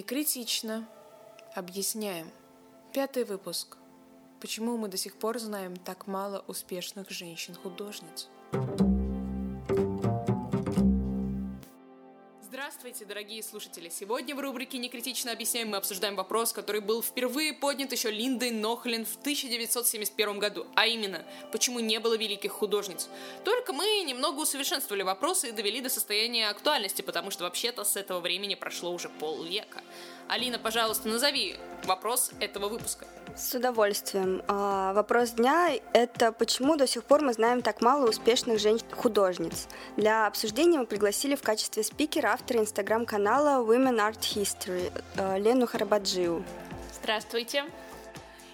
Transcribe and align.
Не 0.00 0.04
критично. 0.04 0.88
Объясняем. 1.54 2.30
Пятый 2.94 3.24
выпуск. 3.24 3.76
Почему 4.40 4.78
мы 4.78 4.88
до 4.88 4.96
сих 4.96 5.14
пор 5.14 5.38
знаем 5.38 5.76
так 5.76 6.06
мало 6.06 6.42
успешных 6.48 7.10
женщин-художниц? 7.10 8.30
Здравствуйте, 12.80 13.12
дорогие 13.12 13.42
слушатели! 13.42 13.90
Сегодня 13.90 14.34
в 14.34 14.40
рубрике 14.40 14.78
«Некритично 14.78 15.32
объясняем» 15.32 15.68
мы 15.68 15.76
обсуждаем 15.76 16.16
вопрос, 16.16 16.54
который 16.54 16.80
был 16.80 17.02
впервые 17.02 17.52
поднят 17.52 17.92
еще 17.92 18.10
Линдой 18.10 18.52
Нохлин 18.52 19.04
в 19.04 19.16
1971 19.16 20.38
году, 20.38 20.66
а 20.76 20.86
именно, 20.86 21.22
почему 21.52 21.80
не 21.80 22.00
было 22.00 22.16
великих 22.16 22.52
художниц. 22.52 23.10
Только 23.44 23.74
мы 23.74 23.84
немного 24.06 24.40
усовершенствовали 24.40 25.02
вопросы 25.02 25.50
и 25.50 25.52
довели 25.52 25.82
до 25.82 25.90
состояния 25.90 26.48
актуальности, 26.48 27.02
потому 27.02 27.30
что 27.30 27.44
вообще-то 27.44 27.84
с 27.84 27.96
этого 27.96 28.20
времени 28.20 28.54
прошло 28.54 28.94
уже 28.94 29.10
полвека. 29.10 29.82
Алина, 30.26 30.58
пожалуйста, 30.58 31.06
назови 31.06 31.56
вопрос 31.84 32.30
этого 32.40 32.70
выпуска. 32.70 33.06
С 33.36 33.54
удовольствием. 33.54 34.42
А, 34.48 34.92
вопрос 34.92 35.30
дня– 35.30 35.70
это 35.92 36.32
почему 36.32 36.76
до 36.76 36.86
сих 36.86 37.04
пор 37.04 37.22
мы 37.22 37.32
знаем 37.32 37.62
так 37.62 37.80
мало 37.80 38.08
успешных 38.08 38.58
женщин-художниц. 38.58 39.68
Для 39.96 40.26
обсуждения 40.26 40.78
мы 40.78 40.86
пригласили 40.86 41.34
в 41.34 41.42
качестве 41.42 41.82
спикера 41.82 42.28
автора 42.28 42.60
инстаграм-канала 42.60 43.64
Women 43.64 43.98
Art 43.98 44.20
History 44.20 44.92
э, 45.16 45.38
Лену 45.38 45.66
Харабаджиу. 45.66 46.44
Здравствуйте. 47.00 47.64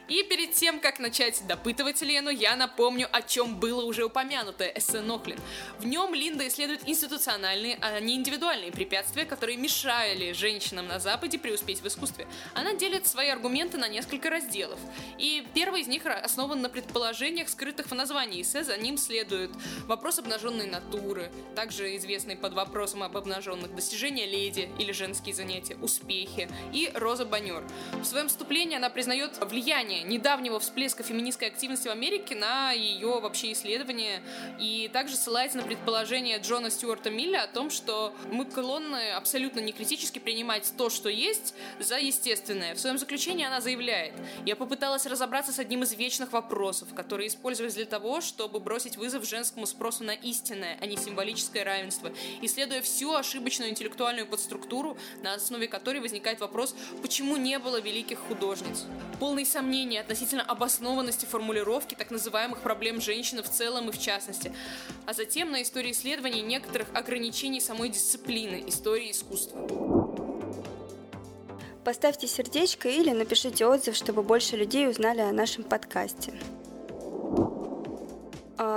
И 0.09 0.23
перед 0.23 0.53
тем, 0.53 0.79
как 0.79 1.01
начать 1.01 1.43
допытывать 1.47 2.01
Лену, 2.03 2.31
я 2.31 2.55
напомню, 2.55 3.09
о 3.11 3.23
чем 3.23 3.57
было 3.57 3.85
уже 3.85 4.05
упомянуто 4.05 4.65
эссе 4.65 5.01
Нохлин. 5.01 5.39
В 5.79 5.87
нем 5.87 6.15
Линда 6.15 6.47
исследует 6.47 6.89
институциональные, 6.89 7.79
а 7.81 7.99
не 7.99 8.15
индивидуальные 8.15 8.71
препятствия, 8.71 9.25
которые 9.25 9.57
мешали 9.57 10.33
женщинам 10.33 10.87
на 10.87 11.01
Западе 11.01 11.39
преуспеть 11.39 11.81
в 11.81 11.87
искусстве. 11.87 12.29
Она 12.55 12.75
делит 12.75 13.07
свои 13.07 13.29
аргументы 13.29 13.79
на 13.79 13.89
несколько 13.89 14.31
разделов. 14.31 14.79
И 15.19 15.45
первый 15.55 15.81
из 15.81 15.89
них 15.89 16.07
основан 16.07 16.63
на 16.63 16.69
предположениях, 16.69 17.49
скрытых 17.49 17.91
в 17.91 17.95
названии 17.95 18.43
эссе. 18.43 18.63
За 18.63 18.77
ним 18.77 18.99
следует 18.99 19.51
вопрос 19.87 20.19
обнаженной 20.19 20.67
натуры, 20.67 21.33
также 21.57 21.97
известный 21.97 22.37
под 22.37 22.55
вопросом 22.55 23.03
об 23.03 23.17
обнаженных 23.17 23.75
достижения 23.75 24.27
леди 24.27 24.71
или 24.79 24.93
женские 24.93 25.35
занятия, 25.35 25.77
успехи, 25.83 26.49
и 26.73 26.93
Роза 26.95 27.25
Банер. 27.25 27.65
В 27.93 28.05
своем 28.05 28.29
вступлении 28.29 28.77
она 28.77 28.89
признает 28.89 29.39
влияние 29.45 29.96
влияние 29.97 30.03
недавнего 30.05 30.59
всплеска 30.59 31.03
феминистской 31.03 31.49
активности 31.49 31.89
в 31.89 31.91
Америке 31.91 32.35
на 32.35 32.73
ее 32.73 33.21
вообще 33.21 33.53
исследования 33.53 34.23
и 34.59 34.91
также 34.93 35.17
ссылается 35.17 35.59
на 35.59 35.65
предположение 35.65 36.39
Джона 36.39 36.71
Стюарта 36.71 37.11
Милля 37.11 37.43
о 37.43 37.47
том, 37.47 37.71
что 37.71 38.15
мы 38.31 38.47
склонны 38.51 39.13
абсолютно 39.13 39.61
не 39.61 39.73
критически 39.73 40.19
принимать 40.19 40.73
то, 40.77 40.91
что 40.91 41.09
есть, 41.09 41.55
за 41.79 41.99
естественное. 41.99 42.75
В 42.75 42.81
своем 42.81 42.99
заключении 42.99 43.47
она 43.47 43.61
заявляет, 43.61 44.15
я 44.45 44.57
попыталась 44.57 45.07
разобраться 45.07 45.53
с 45.53 45.59
одним 45.59 45.83
из 45.83 45.93
вечных 45.95 46.33
вопросов, 46.33 46.95
которые 46.95 47.29
использовались 47.29 47.75
для 47.75 47.85
того, 47.85 48.21
чтобы 48.21 48.61
бросить 48.61 48.97
вызов 48.97 49.27
женскому 49.27 49.67
спросу 49.67 50.05
на 50.05 50.13
истинное, 50.13 50.79
а 50.81 50.87
не 50.87 50.97
символическое 50.97 51.65
равенство, 51.65 52.11
исследуя 52.43 52.83
всю 52.83 53.13
ошибочную 53.15 53.71
интеллектуальную 53.71 54.27
подструктуру, 54.27 54.97
на 55.23 55.35
основе 55.35 55.69
которой 55.69 56.01
возникает 56.01 56.41
вопрос, 56.41 56.75
почему 57.03 57.37
не 57.37 57.59
было 57.59 57.81
великих 57.81 58.19
художниц. 58.19 58.85
Полный 59.21 59.47
сомнений 59.47 59.86
мнение 59.87 60.01
относительно 60.01 60.43
обоснованности 60.43 61.27
формулировки 61.27 61.95
так 61.95 62.11
называемых 62.11 62.61
проблем 62.61 63.01
женщины 63.01 63.43
в 63.43 63.49
целом 63.49 63.89
и 63.89 63.93
в 63.93 63.99
частности, 63.99 64.53
а 65.07 65.13
затем 65.13 65.53
на 65.53 65.63
истории 65.63 65.93
исследований 65.93 66.43
некоторых 66.43 66.89
ограничений 66.93 67.61
самой 67.61 67.89
дисциплины 67.89 68.65
истории 68.67 69.13
искусства. 69.13 69.67
Поставьте 71.85 72.27
сердечко 72.27 72.89
или 72.89 73.13
напишите 73.13 73.65
отзыв, 73.65 73.95
чтобы 73.95 74.25
больше 74.25 74.57
людей 74.57 74.89
узнали 74.89 75.21
о 75.21 75.33
нашем 75.33 75.63
подкасте. 75.63 76.33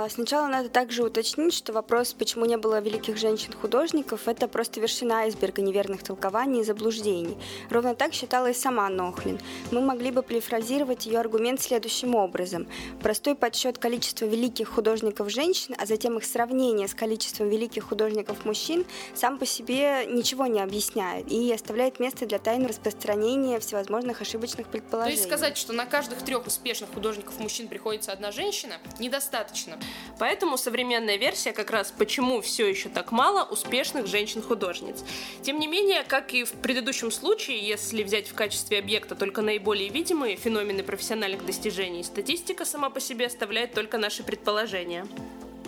А, 0.00 0.08
сначала 0.08 0.46
надо 0.46 0.70
также 0.70 1.02
уточнить, 1.02 1.52
что 1.52 1.74
вопрос, 1.74 2.14
почему 2.14 2.46
не 2.46 2.56
было 2.56 2.80
великих 2.80 3.18
женщин-художников, 3.18 4.28
это 4.28 4.48
просто 4.48 4.80
вершина 4.80 5.18
айсберга 5.18 5.60
неверных 5.60 6.02
толкований 6.02 6.60
и 6.60 6.64
заблуждений. 6.64 7.36
Ровно 7.68 7.94
так 7.94 8.14
считала 8.14 8.48
и 8.48 8.54
сама 8.54 8.88
Нохлин. 8.88 9.38
Мы 9.70 9.82
могли 9.82 10.10
бы 10.10 10.22
перефразировать 10.22 11.04
ее 11.04 11.18
аргумент 11.18 11.60
следующим 11.60 12.14
образом. 12.14 12.66
Простой 13.02 13.34
подсчет 13.34 13.76
количества 13.76 14.24
великих 14.24 14.68
художников-женщин, 14.70 15.74
а 15.76 15.84
затем 15.84 16.16
их 16.16 16.24
сравнение 16.24 16.88
с 16.88 16.94
количеством 16.94 17.50
великих 17.50 17.84
художников-мужчин 17.84 18.86
сам 19.14 19.38
по 19.38 19.44
себе 19.44 20.06
ничего 20.06 20.46
не 20.46 20.60
объясняет 20.60 21.30
и 21.30 21.52
оставляет 21.52 22.00
место 22.00 22.24
для 22.24 22.38
тайн 22.38 22.64
распространения 22.64 23.60
всевозможных 23.60 24.22
ошибочных 24.22 24.68
предположений. 24.68 25.16
То 25.16 25.20
есть 25.20 25.30
сказать, 25.30 25.58
что 25.58 25.74
на 25.74 25.84
каждых 25.84 26.22
трех 26.22 26.46
успешных 26.46 26.90
художников-мужчин 26.94 27.68
приходится 27.68 28.12
одна 28.12 28.32
женщина, 28.32 28.76
недостаточно. 28.98 29.78
Поэтому 30.18 30.58
современная 30.58 31.16
версия 31.16 31.52
как 31.52 31.70
раз 31.70 31.92
почему 31.96 32.40
все 32.40 32.68
еще 32.68 32.88
так 32.88 33.12
мало 33.12 33.44
успешных 33.44 34.06
женщин-художниц. 34.06 35.04
Тем 35.42 35.58
не 35.58 35.66
менее, 35.66 36.04
как 36.04 36.34
и 36.34 36.44
в 36.44 36.52
предыдущем 36.52 37.10
случае, 37.10 37.66
если 37.66 38.02
взять 38.02 38.28
в 38.28 38.34
качестве 38.34 38.78
объекта 38.78 39.14
только 39.14 39.42
наиболее 39.42 39.88
видимые 39.88 40.36
феномены 40.36 40.82
профессиональных 40.82 41.46
достижений, 41.46 42.04
статистика 42.04 42.64
сама 42.64 42.90
по 42.90 43.00
себе 43.00 43.26
оставляет 43.26 43.72
только 43.72 43.98
наши 43.98 44.22
предположения. 44.22 45.06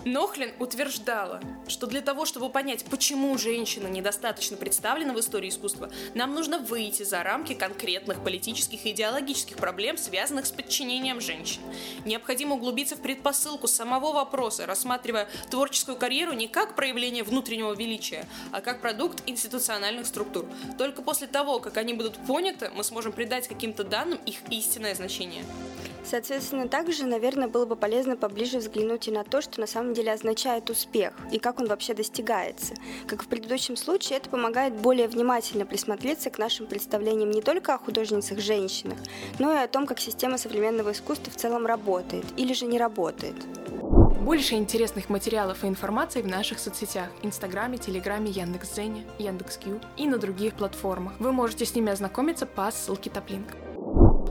Нохлин 0.05 0.51
утверждала, 0.59 1.39
что 1.67 1.87
для 1.87 2.01
того, 2.01 2.25
чтобы 2.25 2.49
понять, 2.49 2.83
почему 2.85 3.37
женщина 3.37 3.87
недостаточно 3.87 4.57
представлена 4.57 5.13
в 5.13 5.19
истории 5.19 5.49
искусства, 5.49 5.89
нам 6.13 6.33
нужно 6.33 6.59
выйти 6.59 7.03
за 7.03 7.23
рамки 7.23 7.53
конкретных 7.53 8.21
политических 8.21 8.85
и 8.85 8.91
идеологических 8.91 9.55
проблем, 9.55 9.97
связанных 9.97 10.45
с 10.45 10.51
подчинением 10.51 11.21
женщин. 11.21 11.61
Необходимо 12.05 12.55
углубиться 12.55 12.97
в 12.97 13.01
предпосылку 13.01 13.67
самого 13.67 14.11
вопроса, 14.11 14.65
рассматривая 14.65 15.29
творческую 15.49 15.95
карьеру 15.95 16.33
не 16.33 16.49
как 16.49 16.75
проявление 16.75 17.23
внутреннего 17.23 17.73
величия, 17.73 18.27
а 18.51 18.59
как 18.59 18.81
продукт 18.81 19.23
институциональных 19.25 20.05
структур. 20.05 20.45
Только 20.77 21.01
после 21.01 21.27
того, 21.27 21.59
как 21.59 21.77
они 21.77 21.93
будут 21.93 22.17
поняты, 22.27 22.71
мы 22.75 22.83
сможем 22.83 23.13
придать 23.13 23.47
каким-то 23.47 23.85
данным 23.85 24.19
их 24.25 24.37
истинное 24.49 24.95
значение. 24.95 25.45
Соответственно, 26.03 26.67
также, 26.67 27.05
наверное, 27.05 27.47
было 27.47 27.65
бы 27.65 27.75
полезно 27.75 28.17
поближе 28.17 28.59
взглянуть 28.59 29.07
и 29.07 29.11
на 29.11 29.23
то, 29.23 29.41
что 29.41 29.59
на 29.59 29.67
самом 29.67 29.93
деле 29.93 30.11
означает 30.11 30.69
успех 30.69 31.13
и 31.31 31.39
как 31.39 31.59
он 31.59 31.67
вообще 31.67 31.93
достигается. 31.93 32.73
Как 33.07 33.23
в 33.23 33.27
предыдущем 33.27 33.75
случае, 33.75 34.17
это 34.17 34.29
помогает 34.29 34.73
более 34.73 35.07
внимательно 35.07 35.65
присмотреться 35.65 36.29
к 36.29 36.37
нашим 36.37 36.67
представлениям 36.67 37.31
не 37.31 37.41
только 37.41 37.73
о 37.73 37.77
художницах-женщинах, 37.77 38.97
но 39.39 39.53
и 39.53 39.57
о 39.57 39.67
том, 39.67 39.87
как 39.87 39.99
система 39.99 40.37
современного 40.37 40.91
искусства 40.91 41.31
в 41.31 41.35
целом 41.35 41.65
работает 41.65 42.25
или 42.37 42.53
же 42.53 42.65
не 42.65 42.77
работает. 42.77 43.35
Больше 44.23 44.55
интересных 44.55 45.09
материалов 45.09 45.63
и 45.63 45.67
информации 45.67 46.21
в 46.21 46.27
наших 46.27 46.59
соцсетях– 46.59 47.09
Инстаграме, 47.23 47.77
Телеграме, 47.77 48.31
Яндекс.Зене, 48.31 49.03
Яндекс.Кью 49.19 49.81
и 49.97 50.07
на 50.07 50.17
других 50.17 50.53
платформах. 50.53 51.13
Вы 51.19 51.33
можете 51.33 51.65
с 51.65 51.75
ними 51.75 51.91
ознакомиться 51.91 52.45
по 52.45 52.71
ссылке 52.71 53.09
Топлинк. 53.09 53.47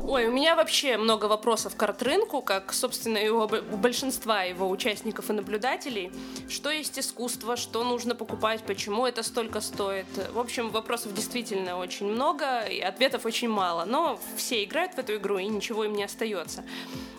Ой, 0.04 0.26
у 0.26 0.32
меня 0.32 0.56
вообще 0.56 0.96
много 0.96 1.26
вопросов 1.26 1.76
к 1.76 1.82
арт-рынку, 1.82 2.42
как, 2.42 2.72
собственно, 2.72 3.18
и 3.18 3.28
у 3.28 3.46
большинства 3.76 4.42
его 4.42 4.68
участников 4.68 5.30
и 5.30 5.32
наблюдателей. 5.32 6.10
Что 6.48 6.70
есть 6.70 6.98
искусство, 6.98 7.56
что 7.56 7.84
нужно 7.84 8.14
покупать, 8.14 8.62
почему 8.62 9.06
это 9.06 9.22
столько 9.22 9.60
стоит. 9.60 10.06
В 10.32 10.38
общем, 10.38 10.70
вопросов 10.70 11.14
действительно 11.14 11.78
очень 11.78 12.06
много, 12.06 12.60
и 12.62 12.80
ответов 12.80 13.26
очень 13.26 13.48
мало. 13.48 13.84
Но 13.84 14.18
все 14.36 14.64
играют 14.64 14.94
в 14.94 14.98
эту 14.98 15.16
игру, 15.16 15.38
и 15.38 15.46
ничего 15.46 15.84
им 15.84 15.94
не 15.94 16.04
остается. 16.04 16.64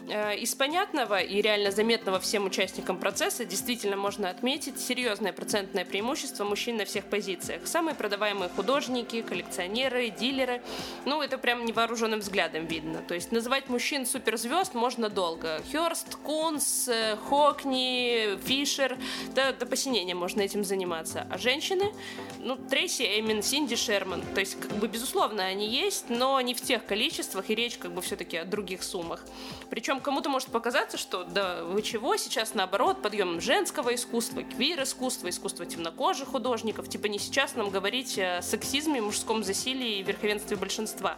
Э, 0.09 0.35
из 0.35 0.53
понятного 0.53 1.19
и 1.21 1.41
реально 1.41 1.71
заметного 1.71 2.19
всем 2.19 2.45
участникам 2.45 2.97
процесса 2.97 3.45
действительно 3.45 3.95
можно 3.95 4.29
отметить 4.29 4.79
серьезное 4.79 5.31
процентное 5.31 5.85
преимущество 5.85 6.43
мужчин 6.43 6.77
на 6.77 6.85
всех 6.85 7.05
позициях. 7.05 7.65
Самые 7.65 7.95
продаваемые 7.95 8.49
художники, 8.49 9.21
коллекционеры, 9.21 10.09
дилеры. 10.09 10.61
Ну, 11.05 11.21
это 11.21 11.37
прям 11.37 11.65
невооруженным 11.65 12.19
взглядом 12.19 12.65
видно. 12.65 13.01
То 13.01 13.13
есть 13.13 13.31
называть 13.31 13.69
мужчин 13.69 14.05
суперзвезд 14.05 14.73
можно 14.73 15.09
долго. 15.09 15.61
Хёрст, 15.71 16.15
Кунс, 16.17 16.87
э, 16.89 17.15
Хокни, 17.29 18.37
Фишер. 18.45 18.97
Да, 19.33 19.53
до 19.53 19.65
посинения 19.65 20.15
можно 20.15 20.41
этим 20.41 20.65
заниматься. 20.65 21.27
А 21.31 21.37
женщины? 21.37 21.93
Ну, 22.39 22.57
Трейси 22.57 23.19
Эмин, 23.19 23.41
Синди 23.41 23.77
Шерман. 23.77 24.21
То 24.33 24.41
есть, 24.41 24.59
как 24.59 24.71
бы, 24.73 24.87
безусловно, 24.87 25.45
они 25.45 25.67
есть, 25.67 26.09
но 26.09 26.39
не 26.41 26.53
в 26.53 26.61
тех 26.61 26.85
количествах, 26.85 27.49
и 27.49 27.55
речь, 27.55 27.77
как 27.77 27.93
бы, 27.93 28.01
все-таки 28.01 28.35
о 28.35 28.45
других 28.45 28.83
суммах. 28.83 29.23
Причем 29.69 29.92
причем 29.93 30.03
кому-то 30.03 30.29
может 30.29 30.49
показаться, 30.49 30.97
что 30.97 31.23
да 31.23 31.63
вы 31.63 31.83
чего, 31.83 32.17
сейчас 32.17 32.55
наоборот, 32.55 33.03
подъем 33.03 33.39
женского 33.39 33.93
искусства, 33.93 34.41
квир-искусства, 34.41 35.29
искусства 35.29 35.67
темнокожих 35.67 36.29
художников. 36.29 36.89
Типа 36.89 37.05
не 37.05 37.19
сейчас 37.19 37.53
нам 37.55 37.69
говорить 37.69 38.17
о 38.17 38.41
сексизме, 38.41 39.01
мужском 39.01 39.43
засилии 39.43 39.99
и 39.99 40.03
верховенстве 40.03 40.57
большинства. 40.57 41.17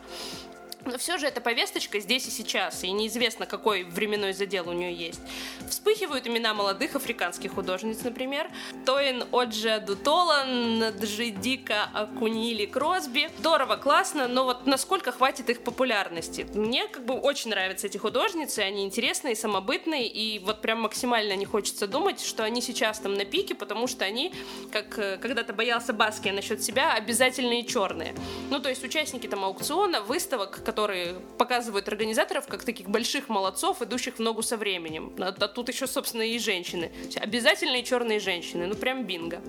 Но 0.85 0.97
все 0.97 1.17
же 1.17 1.27
эта 1.27 1.41
повесточка 1.41 1.99
здесь 1.99 2.27
и 2.27 2.31
сейчас, 2.31 2.83
и 2.83 2.91
неизвестно, 2.91 3.45
какой 3.45 3.83
временной 3.83 4.33
задел 4.33 4.69
у 4.69 4.73
нее 4.73 4.93
есть. 4.93 5.19
Вспыхивают 5.67 6.27
имена 6.27 6.53
молодых 6.53 6.95
африканских 6.95 7.53
художниц, 7.53 8.03
например. 8.03 8.49
Тоин 8.85 9.23
Оджа 9.31 9.79
Дутолан, 9.79 10.83
Джидика 11.01 11.89
Акунили 11.93 12.65
Кросби. 12.65 13.29
Здорово, 13.39 13.77
классно, 13.77 14.27
но 14.27 14.45
вот 14.45 14.67
насколько 14.67 15.11
хватит 15.11 15.49
их 15.49 15.63
популярности? 15.63 16.47
Мне 16.53 16.87
как 16.87 17.05
бы 17.05 17.15
очень 17.15 17.49
нравятся 17.49 17.87
эти 17.87 17.97
художницы, 17.97 18.59
они 18.59 18.83
интересные, 18.83 19.35
самобытные, 19.35 20.07
и 20.07 20.39
вот 20.39 20.61
прям 20.61 20.81
максимально 20.81 21.35
не 21.35 21.45
хочется 21.45 21.87
думать, 21.87 22.21
что 22.21 22.43
они 22.43 22.61
сейчас 22.61 22.99
там 22.99 23.15
на 23.15 23.25
пике, 23.25 23.55
потому 23.55 23.87
что 23.87 24.05
они, 24.05 24.33
как 24.71 24.99
э, 24.99 25.17
когда-то 25.17 25.53
боялся 25.53 25.93
Баски 25.93 26.29
насчет 26.29 26.63
себя, 26.63 26.93
обязательные 26.93 27.63
черные. 27.63 28.13
Ну, 28.51 28.59
то 28.59 28.69
есть 28.69 28.83
участники 28.83 29.27
там 29.27 29.43
аукциона, 29.43 30.01
выставок, 30.01 30.61
которые 30.75 31.15
показывают 31.37 31.87
организаторов 31.87 32.47
как 32.47 32.63
таких 32.65 32.89
больших 32.89 33.29
молодцов, 33.29 33.81
идущих 33.81 34.15
в 34.15 34.19
ногу 34.19 34.41
со 34.41 34.57
временем. 34.57 35.13
А, 35.19 35.27
а 35.29 35.47
тут 35.47 35.69
еще, 35.69 35.87
собственно, 35.87 36.23
и 36.23 36.37
женщины. 36.37 36.91
Обязательные 37.15 37.81
черные 37.81 38.19
женщины. 38.19 38.67
Ну, 38.67 38.75
прям 38.75 39.05
бинго. 39.05 39.39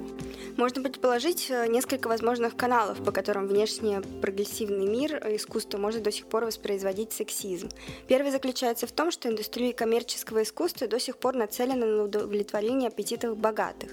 Можно 0.56 0.82
предположить 0.82 1.50
э, 1.50 1.67
несколько 1.67 2.06
возможных 2.06 2.56
каналов, 2.56 3.02
по 3.05 3.11
которым 3.11 3.49
внешне 3.49 4.02
прогрессивный 4.23 4.87
мир 4.87 5.17
искусства 5.34 5.78
может 5.78 6.05
до 6.05 6.12
сих 6.12 6.26
пор 6.26 6.44
воспроизводить 6.44 7.12
сексизм. 7.12 7.70
Первый 8.06 8.31
заключается 8.31 8.87
в 8.87 8.93
том, 8.93 9.11
что 9.11 9.28
индустрия 9.28 9.73
коммерческого 9.73 10.44
искусства 10.44 10.87
до 10.87 11.00
сих 11.00 11.19
пор 11.19 11.34
нацелена 11.34 11.87
на 11.87 12.05
удовлетворение 12.05 12.88
аппетитов 12.88 13.37
богатых. 13.37 13.90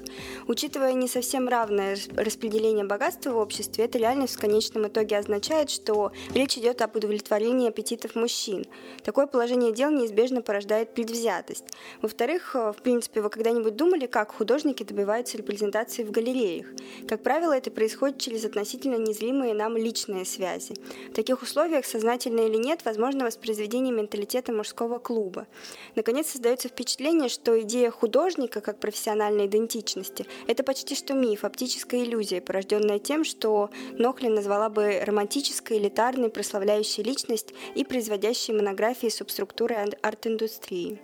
Учитывая 0.47 0.93
не 0.93 1.07
совсем 1.07 1.49
равное 1.49 1.97
распределение 2.15 2.85
богатства 2.85 3.31
в 3.31 3.37
обществе, 3.37 3.85
эта 3.85 3.97
реальность 3.97 4.35
в 4.35 4.39
конечном 4.39 4.87
итоге 4.87 5.17
означает, 5.17 5.71
что 5.71 6.11
речь 6.35 6.57
идет 6.59 6.81
об 6.83 6.95
удовлетворении 6.95 7.22
аппетитов 7.29 8.15
мужчин. 8.15 8.65
Такое 9.03 9.27
положение 9.27 9.73
дел 9.73 9.91
неизбежно 9.91 10.41
порождает 10.41 10.93
предвзятость. 10.93 11.65
Во-вторых, 12.01 12.55
э, 12.55 12.71
в 12.71 12.81
принципе, 12.81 13.21
вы 13.21 13.29
когда-нибудь 13.29 13.75
думали, 13.75 14.05
как 14.05 14.31
художники 14.33 14.83
добиваются 14.83 15.37
репрезентации 15.37 16.03
в 16.03 16.11
галерее? 16.11 16.53
идеях. 16.53 16.67
Как 17.07 17.23
правило, 17.23 17.53
это 17.53 17.71
происходит 17.71 18.19
через 18.19 18.45
относительно 18.45 18.95
незримые 18.95 19.53
нам 19.53 19.77
личные 19.77 20.25
связи. 20.25 20.75
В 21.09 21.13
таких 21.13 21.41
условиях, 21.41 21.85
сознательно 21.85 22.41
или 22.41 22.57
нет, 22.57 22.81
возможно 22.85 23.25
воспроизведение 23.25 23.93
менталитета 23.93 24.51
мужского 24.51 24.99
клуба. 24.99 25.47
Наконец, 25.95 26.29
создается 26.31 26.69
впечатление, 26.69 27.29
что 27.29 27.59
идея 27.61 27.91
художника 27.91 28.61
как 28.61 28.79
профессиональной 28.79 29.47
идентичности– 29.47 30.25
это 30.47 30.63
почти 30.63 30.95
что 30.95 31.13
миф, 31.13 31.43
оптическая 31.43 32.03
иллюзия, 32.03 32.41
порожденная 32.41 32.99
тем, 32.99 33.23
что 33.23 33.69
Нохлин 33.93 34.35
назвала 34.35 34.69
бы 34.69 35.01
романтической, 35.03 35.77
элитарной, 35.77 36.29
прославляющей 36.29 37.03
личность 37.13 37.53
и 37.75 37.83
производящей 37.83 38.55
монографии 38.55 39.09
субструктуры 39.09 39.75
арт-индустрии. 40.01 40.99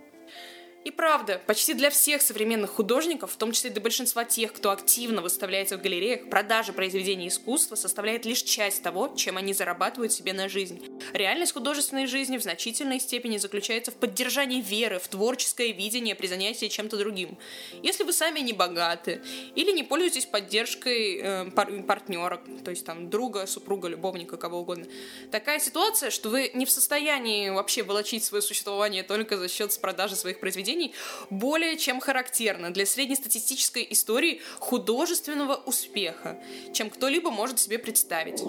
И 0.82 0.90
правда, 0.90 1.38
почти 1.46 1.74
для 1.74 1.90
всех 1.90 2.22
современных 2.22 2.70
художников, 2.70 3.32
в 3.32 3.36
том 3.36 3.52
числе 3.52 3.68
для 3.68 3.82
большинства 3.82 4.24
тех, 4.24 4.50
кто 4.54 4.70
активно 4.70 5.20
выставляется 5.20 5.76
в 5.76 5.82
галереях, 5.82 6.30
продажа 6.30 6.72
произведений 6.72 7.28
искусства 7.28 7.74
составляет 7.74 8.24
лишь 8.24 8.42
часть 8.42 8.82
того, 8.82 9.12
чем 9.14 9.36
они 9.36 9.52
зарабатывают 9.52 10.10
себе 10.10 10.32
на 10.32 10.48
жизнь. 10.48 10.80
Реальность 11.12 11.52
художественной 11.52 12.06
жизни 12.06 12.38
в 12.38 12.42
значительной 12.42 12.98
степени 12.98 13.36
заключается 13.36 13.90
в 13.90 13.96
поддержании 13.96 14.62
веры 14.62 14.98
в 14.98 15.08
творческое 15.08 15.72
видение 15.72 16.14
при 16.14 16.28
занятии 16.28 16.66
чем-то 16.66 16.96
другим. 16.96 17.36
Если 17.82 18.02
вы 18.02 18.14
сами 18.14 18.40
не 18.40 18.54
богаты 18.54 19.20
или 19.54 19.72
не 19.72 19.82
пользуетесь 19.82 20.24
поддержкой 20.24 21.20
э, 21.22 21.50
пар- 21.50 21.82
партнера, 21.82 22.40
то 22.64 22.70
есть 22.70 22.86
там 22.86 23.10
друга, 23.10 23.46
супруга, 23.46 23.88
любовника, 23.88 24.38
кого 24.38 24.60
угодно, 24.60 24.86
такая 25.30 25.58
ситуация, 25.58 26.08
что 26.08 26.30
вы 26.30 26.50
не 26.54 26.64
в 26.64 26.70
состоянии 26.70 27.50
вообще 27.50 27.82
волочить 27.82 28.24
свое 28.24 28.40
существование 28.40 29.02
только 29.02 29.36
за 29.36 29.48
счет 29.48 29.78
продажи 29.78 30.16
своих 30.16 30.40
произведений, 30.40 30.69
произведений 30.70 30.94
более 31.30 31.76
чем 31.76 32.00
характерно 32.00 32.72
для 32.72 32.86
среднестатистической 32.86 33.86
истории 33.90 34.40
художественного 34.58 35.54
успеха, 35.66 36.38
чем 36.72 36.90
кто-либо 36.90 37.30
может 37.30 37.58
себе 37.58 37.78
представить. 37.78 38.42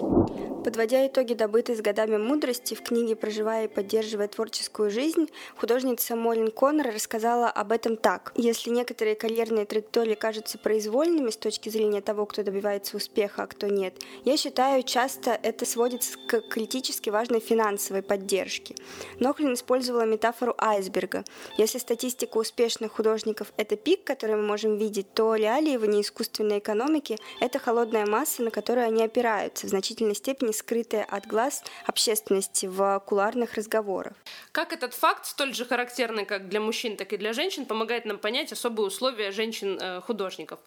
Подводя 0.64 1.04
итоги 1.06 1.34
добытой 1.34 1.74
с 1.74 1.80
годами 1.80 2.16
мудрости 2.16 2.74
в 2.74 2.82
книге 2.82 3.16
«Проживая 3.16 3.64
и 3.64 3.68
поддерживая 3.68 4.28
творческую 4.28 4.90
жизнь», 4.90 5.28
художница 5.56 6.14
Молин 6.14 6.52
Коннор 6.52 6.94
рассказала 6.94 7.48
об 7.50 7.72
этом 7.72 7.96
так. 7.96 8.32
Если 8.36 8.70
некоторые 8.70 9.16
карьерные 9.16 9.66
траектории 9.66 10.14
кажутся 10.14 10.58
произвольными 10.58 11.30
с 11.30 11.36
точки 11.36 11.68
зрения 11.68 12.00
того, 12.00 12.26
кто 12.26 12.44
добивается 12.44 12.96
успеха, 12.96 13.42
а 13.42 13.46
кто 13.48 13.66
нет, 13.66 13.94
я 14.24 14.36
считаю, 14.36 14.84
часто 14.84 15.38
это 15.42 15.66
сводится 15.66 16.16
к 16.28 16.40
критически 16.42 17.10
важной 17.10 17.40
финансовой 17.40 18.02
поддержке. 18.02 18.76
Нохлин 19.18 19.54
использовала 19.54 20.04
метафору 20.04 20.54
айсберга. 20.58 21.24
Если 21.58 21.78
статистика 21.78 22.11
статистика 22.12 22.36
успешных 22.36 22.92
художников– 22.92 23.52
это 23.56 23.74
пик, 23.74 24.04
который 24.04 24.36
мы 24.36 24.42
можем 24.42 24.76
видеть, 24.76 25.14
то 25.14 25.34
реалии 25.34 25.78
в 25.78 25.86
неискусственной 25.86 26.58
экономике– 26.58 27.16
это 27.40 27.58
холодная 27.58 28.04
масса, 28.04 28.42
на 28.42 28.50
которую 28.50 28.86
они 28.86 29.02
опираются, 29.02 29.66
в 29.66 29.70
значительной 29.70 30.14
степени 30.14 30.52
скрытая 30.52 31.04
от 31.04 31.26
глаз 31.26 31.64
общественности 31.86 32.66
в 32.66 33.02
куларных 33.06 33.54
разговорах. 33.54 34.12
Как 34.52 34.74
этот 34.74 34.92
факт, 34.92 35.24
столь 35.24 35.54
же 35.54 35.64
характерный 35.64 36.26
как 36.26 36.50
для 36.50 36.60
мужчин, 36.60 36.98
так 36.98 37.14
и 37.14 37.16
для 37.16 37.32
женщин, 37.32 37.64
помогает 37.64 38.04
нам 38.04 38.18
понять 38.18 38.52
особые 38.52 38.88
условия 38.88 39.30
женщин-художников? 39.30 40.60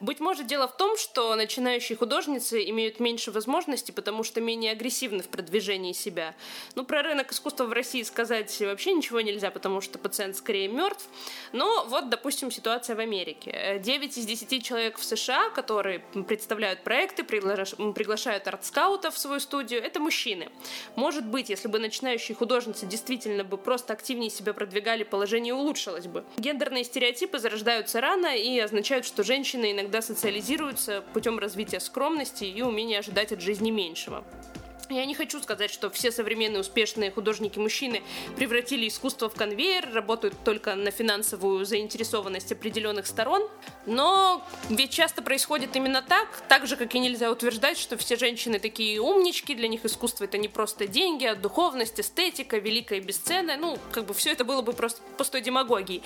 Быть 0.00 0.20
может, 0.20 0.46
дело 0.46 0.66
в 0.66 0.76
том, 0.78 0.96
что 0.96 1.34
начинающие 1.34 1.98
художницы 1.98 2.64
имеют 2.70 3.00
меньше 3.00 3.30
возможностей, 3.30 3.92
потому 3.92 4.22
что 4.22 4.40
менее 4.40 4.72
агрессивны 4.72 5.22
в 5.22 5.28
продвижении 5.28 5.92
себя. 5.92 6.34
Ну, 6.74 6.84
про 6.84 7.02
рынок 7.02 7.32
искусства 7.32 7.64
в 7.64 7.72
России 7.72 8.02
сказать 8.02 8.58
вообще 8.60 8.94
ничего 8.94 9.20
нельзя, 9.20 9.50
потому 9.50 9.82
что 9.82 9.98
пациент 9.98 10.36
скорее 10.36 10.68
мертв. 10.68 10.85
Но 11.52 11.86
вот, 11.88 12.08
допустим, 12.10 12.50
ситуация 12.50 12.96
в 12.96 13.00
Америке. 13.00 13.80
9 13.82 14.18
из 14.18 14.26
10 14.26 14.64
человек 14.64 14.98
в 14.98 15.04
США, 15.04 15.50
которые 15.50 16.00
представляют 16.28 16.82
проекты, 16.82 17.24
приглашают 17.24 18.46
арт-скаутов 18.46 19.14
в 19.14 19.18
свою 19.18 19.40
студию, 19.40 19.82
это 19.82 20.00
мужчины. 20.00 20.48
Может 20.96 21.26
быть, 21.26 21.48
если 21.50 21.68
бы 21.68 21.78
начинающие 21.78 22.36
художницы 22.36 22.86
действительно 22.86 23.44
бы 23.44 23.56
просто 23.56 23.92
активнее 23.92 24.30
себя 24.30 24.52
продвигали, 24.52 25.04
положение 25.04 25.54
улучшилось 25.54 26.06
бы. 26.06 26.24
Гендерные 26.36 26.84
стереотипы 26.84 27.38
зарождаются 27.38 28.00
рано 28.00 28.36
и 28.36 28.58
означают, 28.58 29.06
что 29.06 29.22
женщины 29.22 29.72
иногда 29.72 30.02
социализируются 30.02 31.02
путем 31.12 31.38
развития 31.38 31.80
скромности 31.80 32.44
и 32.44 32.62
умения 32.62 32.98
ожидать 32.98 33.32
от 33.32 33.40
жизни 33.40 33.70
меньшего. 33.70 34.24
Я 34.88 35.04
не 35.04 35.14
хочу 35.14 35.40
сказать, 35.40 35.72
что 35.72 35.90
все 35.90 36.12
современные 36.12 36.60
успешные 36.60 37.10
художники-мужчины 37.10 38.02
превратили 38.36 38.86
искусство 38.86 39.28
в 39.28 39.34
конвейер, 39.34 39.92
работают 39.92 40.34
только 40.44 40.76
на 40.76 40.92
финансовую 40.92 41.64
заинтересованность 41.64 42.52
определенных 42.52 43.06
сторон, 43.06 43.48
но 43.84 44.46
ведь 44.68 44.90
часто 44.90 45.22
происходит 45.22 45.74
именно 45.74 46.02
так, 46.02 46.28
так 46.48 46.68
же, 46.68 46.76
как 46.76 46.94
и 46.94 47.00
нельзя 47.00 47.32
утверждать, 47.32 47.78
что 47.78 47.96
все 47.96 48.16
женщины 48.16 48.60
такие 48.60 49.00
умнички, 49.00 49.56
для 49.56 49.66
них 49.66 49.84
искусство 49.84 50.24
это 50.24 50.38
не 50.38 50.48
просто 50.48 50.86
деньги, 50.86 51.24
а 51.24 51.34
духовность, 51.34 51.98
эстетика, 51.98 52.58
великая 52.58 53.00
и 53.00 53.02
бесценная, 53.02 53.56
ну, 53.56 53.78
как 53.90 54.06
бы 54.06 54.14
все 54.14 54.30
это 54.30 54.44
было 54.44 54.62
бы 54.62 54.72
просто 54.72 55.00
пустой 55.18 55.40
демагогией. 55.40 56.02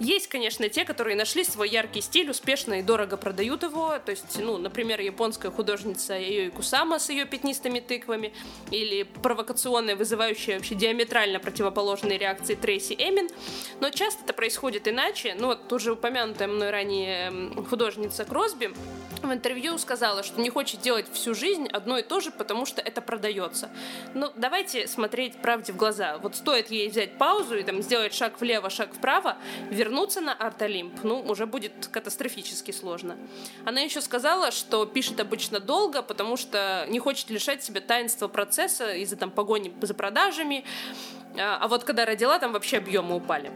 Есть, 0.00 0.26
конечно, 0.26 0.68
те, 0.68 0.84
которые 0.84 1.16
нашли 1.16 1.44
свой 1.44 1.68
яркий 1.68 2.00
стиль, 2.00 2.30
успешно 2.30 2.80
и 2.80 2.82
дорого 2.82 3.16
продают 3.16 3.62
его, 3.62 3.98
то 4.04 4.10
есть, 4.10 4.38
ну, 4.38 4.58
например, 4.58 5.00
японская 5.00 5.52
художница 5.52 6.18
Йои 6.18 6.48
Кусама 6.48 6.98
с 6.98 7.08
ее 7.08 7.24
пятнистыми 7.24 7.80
тыквами, 7.80 8.15
мотивами, 8.16 8.32
или 8.70 9.02
провокационные, 9.02 9.96
вызывающие 9.96 10.56
вообще 10.56 10.74
диаметрально 10.74 11.38
противоположные 11.38 12.18
реакции 12.18 12.54
Трейси 12.54 12.94
Эмин. 12.94 13.28
Но 13.80 13.90
часто 13.90 14.24
это 14.24 14.32
происходит 14.32 14.88
иначе. 14.88 15.36
Ну 15.38 15.48
вот 15.48 15.72
уже 15.72 15.92
упомянутая 15.92 16.48
мной 16.48 16.70
ранее 16.70 17.32
художница 17.68 18.24
Кросби 18.24 18.72
в 19.22 19.32
интервью 19.32 19.78
сказала, 19.78 20.22
что 20.22 20.40
не 20.40 20.50
хочет 20.50 20.80
делать 20.80 21.06
всю 21.12 21.34
жизнь 21.34 21.66
одно 21.68 21.98
и 21.98 22.02
то 22.02 22.20
же, 22.20 22.30
потому 22.30 22.66
что 22.66 22.80
это 22.80 23.00
продается. 23.00 23.70
Ну, 24.14 24.30
давайте 24.36 24.86
смотреть 24.86 25.36
правде 25.36 25.72
в 25.72 25.76
глаза. 25.76 26.18
Вот 26.18 26.36
стоит 26.36 26.70
ей 26.70 26.88
взять 26.88 27.18
паузу 27.18 27.56
и 27.56 27.62
там 27.62 27.82
сделать 27.82 28.14
шаг 28.14 28.40
влево, 28.40 28.70
шаг 28.70 28.94
вправо, 28.94 29.36
вернуться 29.70 30.20
на 30.20 30.34
арт-олимп, 30.34 31.02
ну, 31.02 31.20
уже 31.20 31.46
будет 31.46 31.88
катастрофически 31.90 32.70
сложно. 32.70 33.16
Она 33.64 33.80
еще 33.80 34.00
сказала, 34.00 34.50
что 34.50 34.86
пишет 34.86 35.18
обычно 35.20 35.60
долго, 35.60 36.02
потому 36.02 36.36
что 36.36 36.86
не 36.88 36.98
хочет 36.98 37.30
лишать 37.30 37.64
себя 37.64 37.80
таинства 38.06 38.28
процесса 38.28 38.94
из-за 38.94 39.16
там 39.16 39.30
погони 39.30 39.72
за 39.80 39.94
продажами. 39.94 40.64
А, 41.38 41.58
а 41.60 41.68
вот 41.68 41.84
когда 41.84 42.04
родила, 42.04 42.38
там 42.38 42.52
вообще 42.52 42.78
объемы 42.78 43.16
упали. 43.16 43.50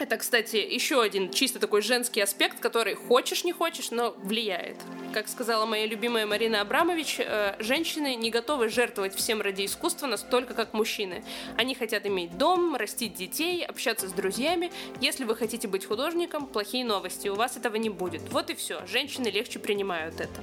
Это, 0.00 0.16
кстати, 0.16 0.56
еще 0.56 1.00
один 1.00 1.30
чисто 1.30 1.60
такой 1.60 1.80
женский 1.80 2.20
аспект, 2.20 2.58
который 2.58 2.96
хочешь 2.96 3.44
не 3.44 3.52
хочешь, 3.52 3.92
но 3.92 4.10
влияет. 4.18 4.76
Как 5.12 5.28
сказала 5.28 5.66
моя 5.66 5.86
любимая 5.86 6.26
Марина 6.26 6.60
Абрамович, 6.62 7.20
э, 7.20 7.54
женщины 7.60 8.16
не 8.16 8.30
готовы 8.30 8.68
жертвовать 8.68 9.14
всем 9.14 9.40
ради 9.40 9.64
искусства 9.64 10.08
настолько, 10.08 10.54
как 10.54 10.74
мужчины. 10.74 11.24
Они 11.56 11.76
хотят 11.76 12.04
иметь 12.06 12.36
дом, 12.36 12.74
растить 12.74 13.14
детей, 13.14 13.64
общаться 13.64 14.08
с 14.08 14.12
друзьями. 14.12 14.72
Если 15.00 15.22
вы 15.22 15.36
хотите 15.36 15.68
быть 15.68 15.86
художником, 15.86 16.48
плохие 16.48 16.84
новости, 16.84 17.28
у 17.28 17.36
вас 17.36 17.56
этого 17.56 17.76
не 17.76 17.90
будет. 17.90 18.22
Вот 18.32 18.50
и 18.50 18.54
все. 18.54 18.84
Женщины 18.88 19.28
легче 19.28 19.60
принимают 19.60 20.20
это. 20.20 20.42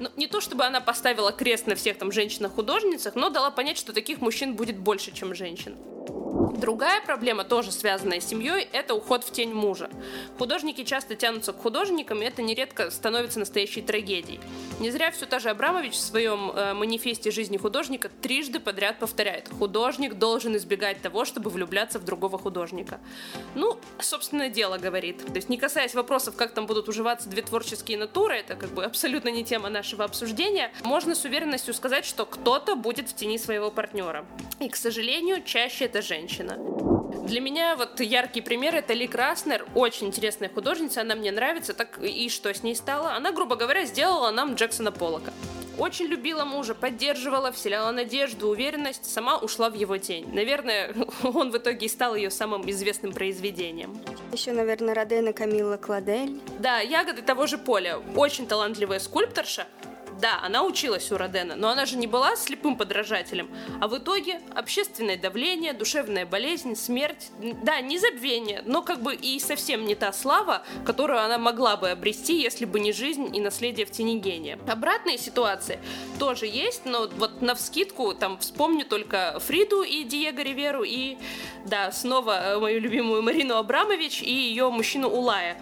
Ну, 0.00 0.08
не 0.16 0.26
то 0.26 0.40
чтобы 0.40 0.64
она 0.64 0.80
поставила 0.80 1.32
крест 1.32 1.66
на 1.66 1.74
всех 1.74 1.98
там 1.98 2.12
женщинах-художницах, 2.12 3.14
но 3.14 3.30
дала 3.30 3.50
понять, 3.50 3.78
что 3.78 3.92
таких 3.92 4.20
мужчин 4.20 4.54
будет 4.54 4.78
больше, 4.78 5.12
чем 5.12 5.34
женщин. 5.34 5.76
Другая 6.56 7.00
проблема, 7.00 7.44
тоже 7.44 7.72
связанная 7.72 8.20
с 8.20 8.26
семьей, 8.26 8.68
это 8.72 8.94
уход 8.94 9.24
в 9.24 9.32
тень 9.32 9.52
мужа. 9.52 9.90
Художники 10.38 10.84
часто 10.84 11.14
тянутся 11.14 11.52
к 11.52 11.60
художникам, 11.60 12.22
и 12.22 12.24
это 12.24 12.42
нередко 12.42 12.90
становится 12.90 13.38
настоящей 13.38 13.82
трагедией. 13.82 14.40
Не 14.80 14.90
зря 14.90 15.10
все 15.10 15.26
та 15.26 15.38
же 15.38 15.50
Абрамович 15.50 15.92
в 15.92 16.00
своем 16.00 16.50
э, 16.50 16.74
манифесте 16.74 17.30
жизни 17.30 17.56
художника 17.56 18.08
трижды 18.08 18.60
подряд 18.60 18.98
повторяет, 18.98 19.48
художник 19.48 20.14
должен 20.14 20.56
избегать 20.56 21.02
того, 21.02 21.24
чтобы 21.24 21.50
влюбляться 21.50 21.98
в 21.98 22.04
другого 22.04 22.38
художника. 22.38 23.00
Ну, 23.54 23.78
собственно, 24.00 24.48
дело 24.48 24.78
говорит. 24.78 25.24
То 25.26 25.36
есть, 25.36 25.48
не 25.48 25.58
касаясь 25.58 25.94
вопросов, 25.94 26.36
как 26.36 26.52
там 26.52 26.66
будут 26.66 26.88
уживаться 26.88 27.28
две 27.28 27.42
творческие 27.42 27.98
натуры, 27.98 28.36
это 28.36 28.54
как 28.54 28.70
бы 28.70 28.84
абсолютно 28.84 29.28
не 29.28 29.44
тема 29.44 29.68
нашего 29.68 30.04
обсуждения, 30.04 30.72
можно 30.84 31.14
с 31.14 31.24
уверенностью 31.24 31.74
сказать, 31.74 32.04
что 32.04 32.24
кто-то 32.24 32.76
будет 32.76 33.08
в 33.08 33.14
тени 33.14 33.38
своего 33.38 33.70
партнера. 33.70 34.24
И, 34.60 34.68
к 34.68 34.76
сожалению, 34.76 35.42
чаще 35.44 35.84
это 35.84 36.02
женщина. 36.02 36.37
Для 36.44 37.40
меня 37.40 37.76
вот 37.76 38.00
яркий 38.00 38.40
пример 38.40 38.74
это 38.74 38.92
Ли 38.94 39.06
Краснер, 39.06 39.66
очень 39.74 40.08
интересная 40.08 40.48
художница, 40.48 41.02
она 41.02 41.14
мне 41.14 41.32
нравится, 41.32 41.74
так 41.74 41.98
и 42.02 42.28
что 42.28 42.52
с 42.52 42.62
ней 42.62 42.74
стало? 42.74 43.14
Она, 43.14 43.32
грубо 43.32 43.56
говоря, 43.56 43.84
сделала 43.84 44.30
нам 44.30 44.54
Джексона 44.54 44.92
Поллока. 44.92 45.32
Очень 45.78 46.06
любила 46.06 46.44
мужа, 46.44 46.74
поддерживала, 46.74 47.52
вселяла 47.52 47.92
надежду, 47.92 48.48
уверенность, 48.48 49.04
сама 49.04 49.38
ушла 49.38 49.70
в 49.70 49.74
его 49.74 49.96
тень. 49.96 50.28
Наверное, 50.34 50.92
он 51.22 51.52
в 51.52 51.56
итоге 51.56 51.86
и 51.86 51.88
стал 51.88 52.16
ее 52.16 52.30
самым 52.30 52.68
известным 52.68 53.12
произведением. 53.12 53.96
Еще, 54.32 54.52
наверное, 54.52 54.92
Родена 54.92 55.32
Камилла 55.32 55.76
Кладель. 55.76 56.40
Да, 56.58 56.80
ягоды 56.80 57.22
того 57.22 57.46
же 57.46 57.58
поля. 57.58 57.98
Очень 58.16 58.48
талантливая 58.48 58.98
скульпторша, 58.98 59.68
да, 60.20 60.40
она 60.42 60.64
училась 60.64 61.10
у 61.12 61.16
Родена, 61.16 61.54
но 61.54 61.68
она 61.68 61.86
же 61.86 61.96
не 61.96 62.06
была 62.06 62.36
слепым 62.36 62.76
подражателем. 62.76 63.50
А 63.80 63.88
в 63.88 63.96
итоге 63.98 64.40
общественное 64.54 65.16
давление, 65.16 65.72
душевная 65.72 66.26
болезнь, 66.26 66.74
смерть, 66.74 67.30
да, 67.62 67.80
не 67.80 67.98
забвение, 67.98 68.62
но 68.66 68.82
как 68.82 69.00
бы 69.00 69.14
и 69.14 69.38
совсем 69.38 69.84
не 69.84 69.94
та 69.94 70.12
слава, 70.12 70.62
которую 70.84 71.20
она 71.20 71.38
могла 71.38 71.76
бы 71.76 71.90
обрести, 71.90 72.40
если 72.40 72.64
бы 72.64 72.80
не 72.80 72.92
жизнь 72.92 73.34
и 73.34 73.40
наследие 73.40 73.86
в 73.86 73.90
тени 73.90 74.18
гения. 74.18 74.58
Обратные 74.66 75.18
ситуации 75.18 75.78
тоже 76.18 76.46
есть, 76.46 76.84
но 76.84 77.08
вот 77.16 77.40
на 77.40 77.54
вскидку 77.54 78.14
там 78.14 78.38
вспомню 78.38 78.84
только 78.84 79.38
Фриду 79.40 79.82
и 79.82 80.04
Диего 80.04 80.40
Риверу 80.40 80.82
и, 80.82 81.16
да, 81.64 81.92
снова 81.92 82.54
э, 82.54 82.58
мою 82.58 82.80
любимую 82.80 83.22
Марину 83.22 83.56
Абрамович 83.56 84.22
и 84.22 84.32
ее 84.32 84.68
мужчину 84.70 85.08
Улая. 85.08 85.58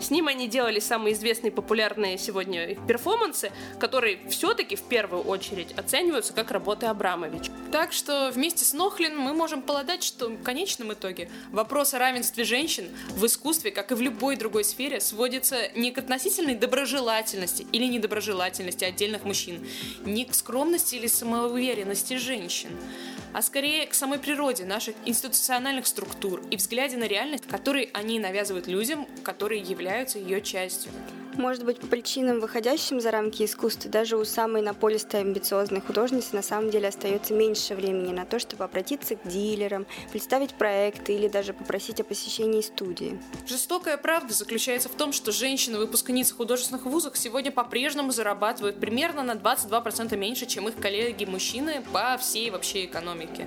С 0.00 0.10
ним 0.10 0.28
они 0.28 0.46
делали 0.46 0.78
самые 0.78 1.14
известные 1.14 1.50
популярные 1.50 2.18
сегодня 2.18 2.76
перформансы, 2.86 3.50
которые 3.80 4.20
все-таки 4.30 4.76
в 4.76 4.82
первую 4.82 5.22
очередь 5.22 5.72
оцениваются 5.72 6.32
как 6.32 6.52
работы 6.52 6.86
Абрамович. 6.86 7.50
Так 7.72 7.92
что 7.92 8.30
вместе 8.32 8.64
с 8.64 8.72
Нохлин 8.72 9.18
мы 9.18 9.34
можем 9.34 9.60
полагать, 9.60 10.04
что 10.04 10.28
в 10.28 10.42
конечном 10.42 10.92
итоге 10.92 11.28
вопрос 11.50 11.94
о 11.94 11.98
равенстве 11.98 12.44
женщин 12.44 12.88
в 13.10 13.26
искусстве, 13.26 13.72
как 13.72 13.90
и 13.90 13.94
в 13.94 14.00
любой 14.00 14.36
другой 14.36 14.64
сфере, 14.64 15.00
сводится 15.00 15.68
не 15.74 15.90
к 15.90 15.98
относительной 15.98 16.54
доброжелательности 16.54 17.66
или 17.72 17.86
недоброжелательности 17.86 18.84
отдельных 18.84 19.24
мужчин, 19.24 19.66
не 20.04 20.24
к 20.24 20.34
скромности 20.34 20.94
или 20.94 21.08
самоуверенности 21.08 22.16
женщин, 22.18 22.70
а 23.32 23.42
скорее 23.42 23.86
к 23.86 23.94
самой 23.94 24.18
природе 24.18 24.64
наших 24.64 24.94
институциональных 25.04 25.86
структур 25.86 26.40
и 26.50 26.56
взгляде 26.56 26.96
на 26.96 27.04
реальность, 27.04 27.46
который 27.48 27.90
они 27.92 28.20
навязывают 28.20 28.66
людям, 28.66 29.06
которые 29.24 29.60
являются 29.60 29.87
ее 30.18 30.40
частью. 30.42 30.92
Может 31.38 31.64
быть, 31.64 31.78
по 31.78 31.86
причинам, 31.86 32.40
выходящим 32.40 33.00
за 33.00 33.12
рамки 33.12 33.44
искусства, 33.44 33.88
даже 33.88 34.16
у 34.16 34.24
самой 34.24 34.60
наполистой 34.60 35.20
амбициозной 35.20 35.80
художницы 35.80 36.34
на 36.34 36.42
самом 36.42 36.70
деле 36.70 36.88
остается 36.88 37.32
меньше 37.32 37.76
времени 37.76 38.12
на 38.12 38.26
то, 38.26 38.40
чтобы 38.40 38.64
обратиться 38.64 39.14
к 39.14 39.28
дилерам, 39.28 39.86
представить 40.10 40.54
проекты 40.54 41.14
или 41.14 41.28
даже 41.28 41.52
попросить 41.52 42.00
о 42.00 42.04
посещении 42.04 42.60
студии. 42.60 43.20
Жестокая 43.46 43.96
правда 43.98 44.34
заключается 44.34 44.88
в 44.88 44.96
том, 44.96 45.12
что 45.12 45.30
женщины-выпускницы 45.30 46.34
художественных 46.34 46.86
вузов 46.86 47.16
сегодня 47.16 47.52
по-прежнему 47.52 48.10
зарабатывают 48.10 48.80
примерно 48.80 49.22
на 49.22 49.36
22% 49.36 50.16
меньше, 50.16 50.46
чем 50.46 50.66
их 50.66 50.74
коллеги-мужчины 50.74 51.84
по 51.92 52.18
всей 52.18 52.50
вообще 52.50 52.84
экономике. 52.84 53.46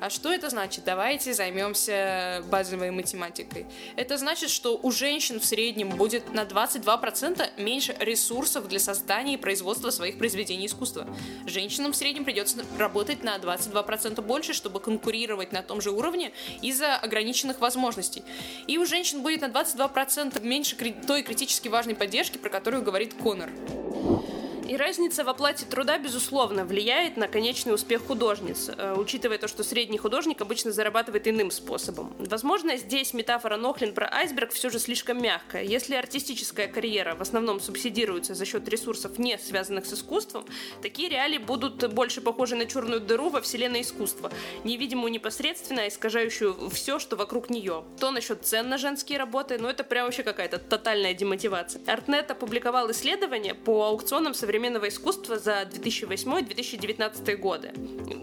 А 0.00 0.10
что 0.10 0.30
это 0.30 0.50
значит? 0.50 0.84
Давайте 0.84 1.32
займемся 1.32 2.42
базовой 2.50 2.90
математикой. 2.90 3.66
Это 3.96 4.18
значит, 4.18 4.50
что 4.50 4.78
у 4.82 4.90
женщин 4.90 5.40
в 5.40 5.44
среднем 5.44 5.90
будет 5.90 6.32
на 6.34 6.44
22% 6.44 7.50
меньше 7.56 7.96
ресурсов 7.98 8.68
для 8.68 8.78
создания 8.78 9.34
и 9.34 9.36
производства 9.36 9.90
своих 9.90 10.18
произведений 10.18 10.66
искусства. 10.66 11.06
Женщинам 11.46 11.92
в 11.92 11.96
среднем 11.96 12.24
придется 12.24 12.64
работать 12.78 13.22
на 13.22 13.36
22% 13.36 14.20
больше, 14.20 14.52
чтобы 14.52 14.80
конкурировать 14.80 15.52
на 15.52 15.62
том 15.62 15.80
же 15.80 15.90
уровне 15.90 16.32
из-за 16.60 16.96
ограниченных 16.96 17.60
возможностей. 17.60 18.22
И 18.66 18.76
у 18.78 18.84
женщин 18.84 19.22
будет 19.22 19.40
на 19.40 19.46
22% 19.46 20.44
меньше 20.44 20.76
той 21.06 21.22
критически 21.22 21.68
важной 21.68 21.94
поддержки, 21.94 22.36
про 22.36 22.50
которую 22.50 22.82
говорит 22.82 23.14
Конор. 23.14 23.50
И 24.68 24.76
разница 24.76 25.22
в 25.22 25.28
оплате 25.28 25.64
труда, 25.64 25.96
безусловно, 25.96 26.64
влияет 26.64 27.16
на 27.16 27.28
конечный 27.28 27.72
успех 27.72 28.04
художниц, 28.04 28.68
э, 28.76 28.94
учитывая 28.98 29.38
то, 29.38 29.46
что 29.46 29.62
средний 29.62 29.96
художник 29.96 30.40
обычно 30.40 30.72
зарабатывает 30.72 31.28
иным 31.28 31.52
способом. 31.52 32.12
Возможно, 32.18 32.76
здесь 32.76 33.14
метафора 33.14 33.56
Нохлин 33.58 33.94
про 33.94 34.08
айсберг 34.12 34.50
все 34.50 34.68
же 34.68 34.80
слишком 34.80 35.22
мягкая. 35.22 35.62
Если 35.62 35.94
артистическая 35.94 36.66
карьера 36.66 37.14
в 37.14 37.22
основном 37.22 37.60
субсидируется 37.60 38.34
за 38.34 38.44
счет 38.44 38.68
ресурсов, 38.68 39.18
не 39.18 39.38
связанных 39.38 39.86
с 39.86 39.92
искусством, 39.92 40.44
такие 40.82 41.08
реалии 41.08 41.38
будут 41.38 41.92
больше 41.94 42.20
похожи 42.20 42.56
на 42.56 42.66
черную 42.66 43.00
дыру 43.00 43.28
во 43.28 43.42
вселенной 43.42 43.82
искусства, 43.82 44.32
невидимую 44.64 45.12
непосредственно, 45.12 45.82
а 45.82 45.88
искажающую 45.88 46.70
все, 46.70 46.98
что 46.98 47.14
вокруг 47.14 47.50
нее. 47.50 47.84
То 48.00 48.10
насчет 48.10 48.44
цен 48.44 48.68
на 48.68 48.78
женские 48.78 49.18
работы, 49.18 49.58
ну 49.58 49.68
это 49.68 49.84
прям 49.84 50.06
вообще 50.06 50.24
какая-то 50.24 50.58
тотальная 50.58 51.14
демотивация. 51.14 51.80
Артнет 51.86 52.28
опубликовал 52.32 52.90
исследование 52.90 53.54
по 53.54 53.84
аукционам 53.84 54.34
современных 54.34 54.55
современного 54.56 54.88
искусства 54.88 55.38
за 55.38 55.62
2008-2019 55.64 57.36
годы. 57.36 57.72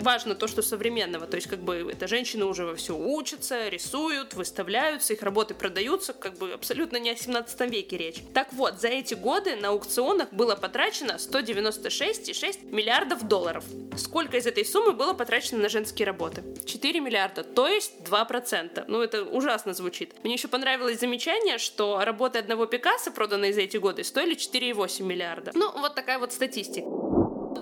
Важно 0.01 0.33
то, 0.33 0.47
что 0.47 0.63
современного, 0.63 1.27
то 1.27 1.35
есть 1.35 1.47
как 1.47 1.59
бы 1.59 1.91
это 1.91 2.07
женщины 2.07 2.45
уже 2.45 2.65
во 2.65 2.75
все 2.75 2.97
учатся, 2.97 3.69
рисуют, 3.69 4.33
выставляются, 4.33 5.13
их 5.13 5.21
работы 5.21 5.53
продаются, 5.53 6.11
как 6.13 6.39
бы 6.39 6.53
абсолютно 6.53 6.97
не 6.97 7.11
о 7.11 7.15
17 7.15 7.69
веке 7.69 7.97
речь. 7.97 8.23
Так 8.33 8.51
вот, 8.53 8.81
за 8.81 8.87
эти 8.87 9.13
годы 9.13 9.55
на 9.57 9.69
аукционах 9.69 10.33
было 10.33 10.55
потрачено 10.55 11.17
196,6 11.19 12.65
миллиардов 12.71 13.27
долларов. 13.27 13.63
Сколько 13.95 14.37
из 14.37 14.47
этой 14.47 14.65
суммы 14.65 14.93
было 14.93 15.13
потрачено 15.13 15.61
на 15.61 15.69
женские 15.69 16.07
работы? 16.07 16.43
4 16.65 16.99
миллиарда, 16.99 17.43
то 17.43 17.67
есть 17.67 17.93
2%. 18.03 18.85
Ну, 18.87 19.01
это 19.01 19.23
ужасно 19.23 19.73
звучит. 19.75 20.15
Мне 20.23 20.33
еще 20.33 20.47
понравилось 20.47 20.99
замечание, 20.99 21.59
что 21.59 22.03
работы 22.03 22.39
одного 22.39 22.65
Пикассо, 22.65 23.11
проданные 23.11 23.53
за 23.53 23.61
эти 23.61 23.77
годы, 23.77 24.03
стоили 24.03 24.35
4,8 24.35 25.03
миллиарда. 25.03 25.51
Ну, 25.53 25.71
вот 25.79 25.93
такая 25.93 26.17
вот 26.23 26.23
статистика 26.32 26.88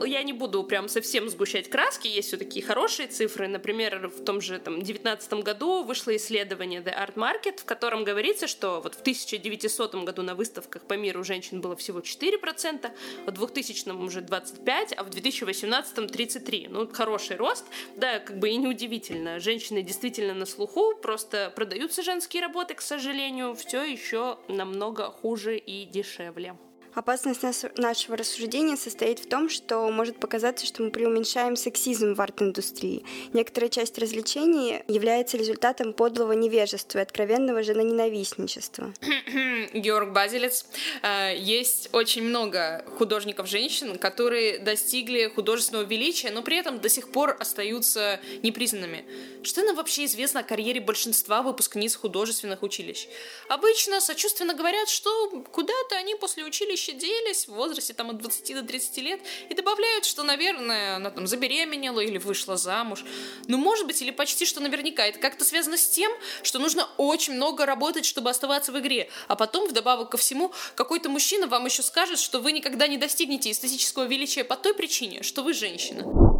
я 0.05 0.23
не 0.23 0.33
буду 0.33 0.63
прям 0.63 0.87
совсем 0.87 1.29
сгущать 1.29 1.69
краски, 1.69 2.07
есть 2.07 2.29
все 2.29 2.37
такие 2.37 2.65
хорошие 2.65 3.07
цифры. 3.07 3.47
Например, 3.47 4.07
в 4.07 4.23
том 4.23 4.41
же 4.41 4.59
там, 4.59 4.81
19 4.81 5.33
году 5.33 5.83
вышло 5.83 6.15
исследование 6.15 6.81
The 6.81 6.93
Art 6.95 7.15
Market, 7.15 7.61
в 7.61 7.65
котором 7.65 8.03
говорится, 8.03 8.47
что 8.47 8.81
вот 8.81 8.95
в 8.95 9.01
1900 9.01 9.95
году 10.03 10.21
на 10.21 10.35
выставках 10.35 10.83
по 10.83 10.93
миру 10.93 11.23
женщин 11.23 11.61
было 11.61 11.75
всего 11.75 11.99
4%, 11.99 12.91
в 13.25 13.31
2000 13.31 13.89
уже 13.91 14.21
25%, 14.21 14.93
а 14.95 15.03
в 15.03 15.09
2018 15.09 15.97
33%. 15.97 16.67
Ну, 16.69 16.87
хороший 16.87 17.35
рост, 17.35 17.65
да, 17.95 18.19
как 18.19 18.39
бы 18.39 18.49
и 18.49 18.57
неудивительно. 18.57 19.39
Женщины 19.39 19.81
действительно 19.81 20.33
на 20.33 20.45
слуху, 20.45 20.95
просто 21.01 21.51
продаются 21.55 22.03
женские 22.03 22.41
работы, 22.41 22.73
к 22.73 22.81
сожалению, 22.81 23.55
все 23.55 23.83
еще 23.83 24.37
намного 24.47 25.05
хуже 25.05 25.57
и 25.57 25.85
дешевле. 25.85 26.55
Опасность 26.93 27.41
нашего 27.77 28.17
рассуждения 28.17 28.75
состоит 28.75 29.19
в 29.19 29.29
том, 29.29 29.49
что 29.49 29.89
может 29.89 30.19
показаться, 30.19 30.65
что 30.65 30.83
мы 30.83 30.91
преуменьшаем 30.91 31.55
сексизм 31.55 32.15
в 32.15 32.21
арт-индустрии. 32.21 33.05
Некоторая 33.31 33.69
часть 33.69 33.97
развлечений 33.97 34.83
является 34.89 35.37
результатом 35.37 35.93
подлого 35.93 36.33
невежества 36.33 36.99
и 36.99 37.01
откровенного 37.01 37.63
женоненавистничества. 37.63 38.93
Георг 39.73 40.11
Базилец. 40.11 40.65
Э, 41.01 41.33
есть 41.37 41.89
очень 41.93 42.23
много 42.23 42.83
художников-женщин, 42.97 43.97
которые 43.97 44.59
достигли 44.59 45.31
художественного 45.33 45.85
величия, 45.85 46.31
но 46.31 46.41
при 46.41 46.57
этом 46.57 46.79
до 46.79 46.89
сих 46.89 47.11
пор 47.11 47.37
остаются 47.39 48.19
непризнанными. 48.43 49.05
Что 49.43 49.63
нам 49.63 49.77
вообще 49.77 50.05
известно 50.05 50.41
о 50.41 50.43
карьере 50.43 50.81
большинства 50.81 51.41
выпускниц 51.41 51.95
художественных 51.95 52.63
училищ? 52.63 53.07
Обычно 53.47 54.01
сочувственно 54.01 54.53
говорят, 54.53 54.89
что 54.89 55.29
куда-то 55.51 55.95
они 55.95 56.15
после 56.15 56.43
училища 56.43 56.80
пощаделись 56.81 57.47
в 57.47 57.53
возрасте 57.53 57.93
там 57.93 58.09
от 58.09 58.17
20 58.17 58.55
до 58.55 58.63
30 58.63 58.97
лет 58.97 59.21
и 59.49 59.53
добавляют, 59.53 60.05
что, 60.05 60.23
наверное, 60.23 60.95
она 60.95 61.11
там 61.11 61.27
забеременела 61.27 61.99
или 61.99 62.17
вышла 62.17 62.57
замуж. 62.57 63.03
Ну, 63.47 63.57
может 63.57 63.85
быть, 63.85 64.01
или 64.01 64.11
почти 64.11 64.45
что 64.45 64.61
наверняка. 64.61 65.05
Это 65.05 65.19
как-то 65.19 65.45
связано 65.45 65.77
с 65.77 65.87
тем, 65.87 66.11
что 66.41 66.57
нужно 66.57 66.87
очень 66.97 67.33
много 67.33 67.65
работать, 67.65 68.05
чтобы 68.05 68.31
оставаться 68.31 68.71
в 68.71 68.79
игре. 68.79 69.09
А 69.27 69.35
потом, 69.35 69.67
вдобавок 69.67 70.09
ко 70.09 70.17
всему, 70.17 70.51
какой-то 70.75 71.09
мужчина 71.09 71.45
вам 71.45 71.65
еще 71.65 71.83
скажет, 71.83 72.19
что 72.19 72.39
вы 72.39 72.51
никогда 72.51 72.87
не 72.87 72.97
достигнете 72.97 73.51
эстетического 73.51 74.05
величия 74.05 74.43
по 74.43 74.55
той 74.55 74.73
причине, 74.73 75.21
что 75.21 75.43
вы 75.43 75.53
женщина. 75.53 76.30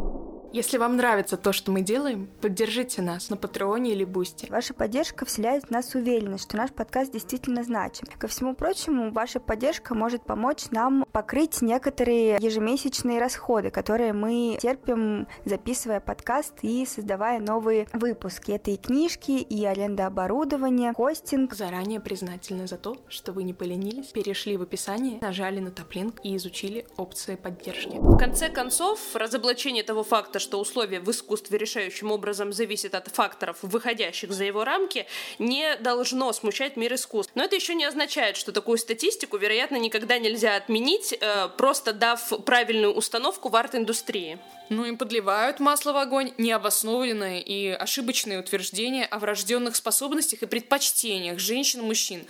Если 0.53 0.77
вам 0.77 0.98
нравится 0.98 1.38
то, 1.38 1.53
что 1.53 1.72
мы 1.72 1.79
делаем, 1.79 2.29
поддержите 2.41 3.01
нас 3.01 3.29
на 3.29 3.38
Патреоне 3.38 3.93
или 3.93 4.03
Бусти. 4.03 4.48
Ваша 4.50 4.74
поддержка 4.74 5.25
вселяет 5.25 5.63
в 5.63 5.72
нас 5.72 5.96
уверенность, 5.96 6.43
что 6.43 6.58
наш 6.58 6.72
подкаст 6.72 7.13
действительно 7.13 7.63
значим. 7.63 8.05
Ко 8.17 8.27
всему 8.27 8.53
прочему, 8.53 9.13
ваша 9.13 9.39
поддержка 9.39 9.96
может 9.96 10.25
помочь 10.25 10.65
нам 10.72 11.05
покрыть 11.13 11.62
некоторые 11.62 12.38
ежемесячные 12.41 13.22
расходы, 13.22 13.72
которые 13.72 14.12
мы 14.12 14.58
терпим, 14.62 15.25
записывая 15.46 16.01
подкаст 16.01 16.55
и 16.63 16.86
создавая 16.86 17.39
новые 17.39 17.88
выпуски. 17.93 18.51
Это 18.51 18.72
и 18.72 18.77
книжки, 18.77 19.31
и 19.31 19.63
аренда 19.63 20.08
оборудования, 20.08 20.91
хостинг. 20.93 21.53
Заранее 21.53 22.01
признательны 22.01 22.67
за 22.67 22.75
то, 22.75 22.98
что 23.08 23.31
вы 23.31 23.43
не 23.43 23.53
поленились, 23.53 24.08
перешли 24.08 24.58
в 24.58 24.63
описание, 24.63 25.20
нажали 25.22 25.62
на 25.62 25.72
топлинк 25.72 26.20
и 26.24 26.36
изучили 26.36 26.86
опции 26.98 27.36
поддержки. 27.36 27.96
В 27.96 28.17
конце 28.17 28.50
концов, 28.50 29.15
разоблачение 29.15 29.84
того 29.84 30.03
факта, 30.03 30.40
что 30.41 30.60
условия 30.60 31.00
в 31.00 31.10
искусстве 31.10 31.57
решающим 31.57 32.12
образом 32.12 32.51
зависят 32.51 32.95
от 32.95 33.07
факторов, 33.07 33.57
выходящих 33.62 34.31
за 34.33 34.43
его 34.43 34.65
рамки, 34.65 35.05
не 35.39 35.75
должно 35.77 36.33
смущать 36.33 36.75
мир 36.75 36.93
искусств. 36.95 37.31
Но 37.36 37.43
это 37.43 37.55
еще 37.55 37.75
не 37.75 37.86
означает, 37.86 38.36
что 38.36 38.51
такую 38.51 38.77
статистику, 38.77 39.38
вероятно, 39.38 39.77
никогда 39.77 40.19
нельзя 40.19 40.55
отменить, 40.55 41.13
э, 41.13 41.48
просто 41.57 41.93
дав 41.93 42.19
правильную 42.43 42.93
установку 42.93 43.50
в 43.50 43.55
арт-индустрии. 43.55 44.39
Ну 44.69 44.86
и 44.86 44.95
подливают 44.95 45.60
масло 45.60 45.91
в 45.91 45.98
огонь 45.98 46.33
необоснованные 46.38 47.41
и 47.41 47.69
ошибочные 47.69 48.39
утверждения 48.39 49.05
о 49.05 49.19
врожденных 49.19 49.75
способностях 49.75 50.43
и 50.43 50.45
предпочтениях 50.45 51.39
женщин 51.39 51.81
и 51.81 51.83
мужчин. 51.83 52.25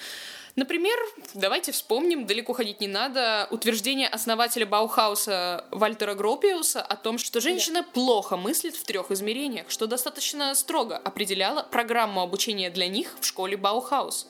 Например, 0.56 0.98
давайте 1.34 1.72
вспомним, 1.72 2.26
далеко 2.26 2.54
ходить 2.54 2.82
не 2.82 2.88
надо, 2.88 3.48
утверждение 3.52 4.08
основателя 4.08 4.66
Баухауса 4.66 5.66
Вальтера 5.72 6.14
Гропиуса 6.14 6.82
о 6.82 6.96
том, 6.96 7.18
что 7.18 7.40
женщина 7.40 7.84
плохо 7.84 8.38
мыслит 8.38 8.76
в 8.76 8.84
трех 8.84 9.12
измерениях, 9.12 9.70
что 9.70 9.88
достаточно 9.88 10.54
строго 10.56 10.98
определяло 10.98 11.64
программу 11.64 12.22
обучения 12.22 12.70
для 12.70 12.88
них 12.88 13.16
в 13.20 13.26
школе 13.26 13.56
Баухаус. 13.58 14.28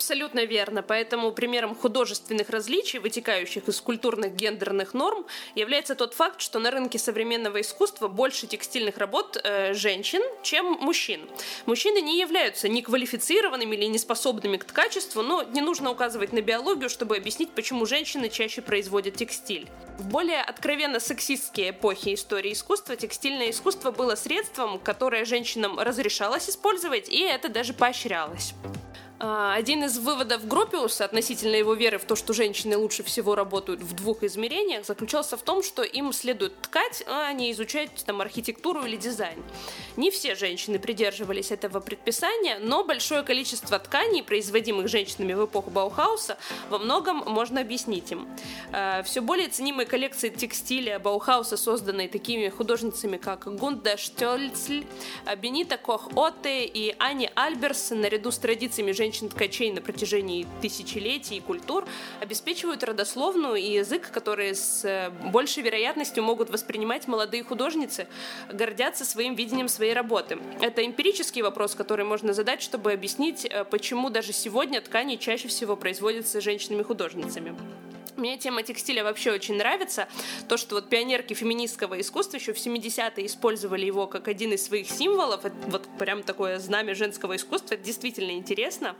Абсолютно 0.00 0.46
верно. 0.46 0.82
Поэтому 0.82 1.30
примером 1.30 1.74
художественных 1.74 2.48
различий, 2.48 2.98
вытекающих 2.98 3.68
из 3.68 3.82
культурных 3.82 4.34
гендерных 4.34 4.94
норм, 4.94 5.26
является 5.54 5.94
тот 5.94 6.14
факт, 6.14 6.40
что 6.40 6.58
на 6.58 6.70
рынке 6.70 6.98
современного 6.98 7.60
искусства 7.60 8.08
больше 8.08 8.46
текстильных 8.46 8.96
работ 8.96 9.38
э, 9.44 9.74
женщин, 9.74 10.22
чем 10.42 10.78
мужчин. 10.80 11.20
Мужчины 11.66 12.00
не 12.00 12.18
являются 12.18 12.66
неквалифицированными 12.70 13.76
или 13.76 13.84
неспособными 13.84 14.56
к 14.56 14.64
ткачеству, 14.64 15.20
но 15.20 15.42
не 15.42 15.60
нужно 15.60 15.90
указывать 15.90 16.32
на 16.32 16.40
биологию, 16.40 16.88
чтобы 16.88 17.18
объяснить, 17.18 17.50
почему 17.50 17.84
женщины 17.84 18.30
чаще 18.30 18.62
производят 18.62 19.16
текстиль. 19.16 19.68
В 19.98 20.08
более 20.08 20.40
откровенно 20.40 20.98
сексистские 20.98 21.70
эпохи 21.70 22.14
истории 22.14 22.54
искусства 22.54 22.96
текстильное 22.96 23.50
искусство 23.50 23.90
было 23.90 24.14
средством, 24.14 24.78
которое 24.78 25.26
женщинам 25.26 25.78
разрешалось 25.78 26.48
использовать, 26.48 27.10
и 27.10 27.20
это 27.20 27.50
даже 27.50 27.74
поощрялось. 27.74 28.54
А, 29.22 29.54
один 29.54 29.84
из 29.84 29.98
выводов 29.98 30.48
Гропиуса 30.48 31.04
относительно 31.04 31.54
его 31.54 31.74
веры 31.74 31.98
в 31.98 32.06
то, 32.06 32.16
что 32.16 32.32
женщины 32.32 32.78
лучше 32.78 33.02
всего 33.02 33.34
работают 33.34 33.80
в 33.82 33.94
двух 33.94 34.22
измерениях, 34.22 34.86
заключался 34.86 35.36
в 35.36 35.42
том, 35.42 35.62
что 35.62 35.82
им 35.82 36.14
следует 36.14 36.58
ткать, 36.62 37.04
а 37.06 37.30
не 37.34 37.52
изучать 37.52 37.90
там, 38.06 38.22
архитектуру 38.22 38.82
или 38.84 38.96
дизайн. 38.96 39.38
Не 39.98 40.10
все 40.10 40.34
женщины 40.34 40.78
придерживались 40.78 41.50
этого 41.50 41.80
предписания, 41.80 42.58
но 42.60 42.82
большое 42.82 43.22
количество 43.22 43.78
тканей, 43.78 44.22
производимых 44.22 44.88
женщинами 44.88 45.34
в 45.34 45.44
эпоху 45.44 45.70
Баухауса, 45.70 46.38
во 46.70 46.78
многом 46.78 47.18
можно 47.26 47.60
объяснить 47.60 48.10
им. 48.12 48.26
А, 48.72 49.02
Все 49.02 49.20
более 49.20 49.48
ценимые 49.48 49.86
коллекции 49.86 50.30
текстиля 50.30 50.98
Баухауса, 50.98 51.58
созданные 51.58 52.08
такими 52.08 52.48
художницами, 52.48 53.18
как 53.18 53.54
Гунда 53.54 53.98
Штёльцль, 53.98 54.84
Бенита 55.36 55.76
Кох-Отте 55.76 56.64
и 56.64 56.94
Анни 56.98 57.28
Альберс, 57.34 57.90
наряду 57.90 58.30
с 58.30 58.38
традициями 58.38 58.92
женщин 58.92 59.09
женщин-ткачей 59.10 59.72
на 59.72 59.80
протяжении 59.80 60.46
тысячелетий 60.62 61.38
и 61.38 61.40
культур 61.40 61.84
обеспечивают 62.20 62.84
родословную 62.84 63.56
и 63.56 63.72
язык, 63.72 64.08
которые 64.12 64.54
с 64.54 64.84
э, 64.84 65.10
большей 65.32 65.64
вероятностью 65.64 66.22
могут 66.22 66.48
воспринимать 66.48 67.08
молодые 67.08 67.42
художницы, 67.42 68.06
гордятся 68.52 69.04
своим 69.04 69.34
видением 69.34 69.66
своей 69.68 69.94
работы. 69.94 70.38
Это 70.60 70.86
эмпирический 70.86 71.42
вопрос, 71.42 71.74
который 71.74 72.04
можно 72.04 72.32
задать, 72.32 72.62
чтобы 72.62 72.92
объяснить, 72.92 73.44
э, 73.44 73.64
почему 73.64 74.10
даже 74.10 74.32
сегодня 74.32 74.80
ткани 74.80 75.16
чаще 75.16 75.48
всего 75.48 75.74
производятся 75.74 76.40
женщинами-художницами. 76.40 77.56
Мне 78.20 78.36
тема 78.36 78.62
текстиля 78.62 79.02
вообще 79.02 79.32
очень 79.32 79.56
нравится. 79.56 80.06
То, 80.46 80.58
что 80.58 80.74
вот 80.74 80.90
пионерки 80.90 81.32
феминистского 81.32 81.98
искусства 81.98 82.36
еще 82.36 82.52
в 82.52 82.58
70-е 82.58 83.24
использовали 83.24 83.86
его 83.86 84.06
как 84.06 84.28
один 84.28 84.52
из 84.52 84.66
своих 84.66 84.90
символов. 84.90 85.46
Это 85.46 85.56
вот 85.68 85.88
прям 85.98 86.22
такое 86.22 86.58
знамя 86.58 86.94
женского 86.94 87.36
искусства. 87.36 87.76
Это 87.76 87.82
действительно 87.82 88.32
интересно. 88.32 88.94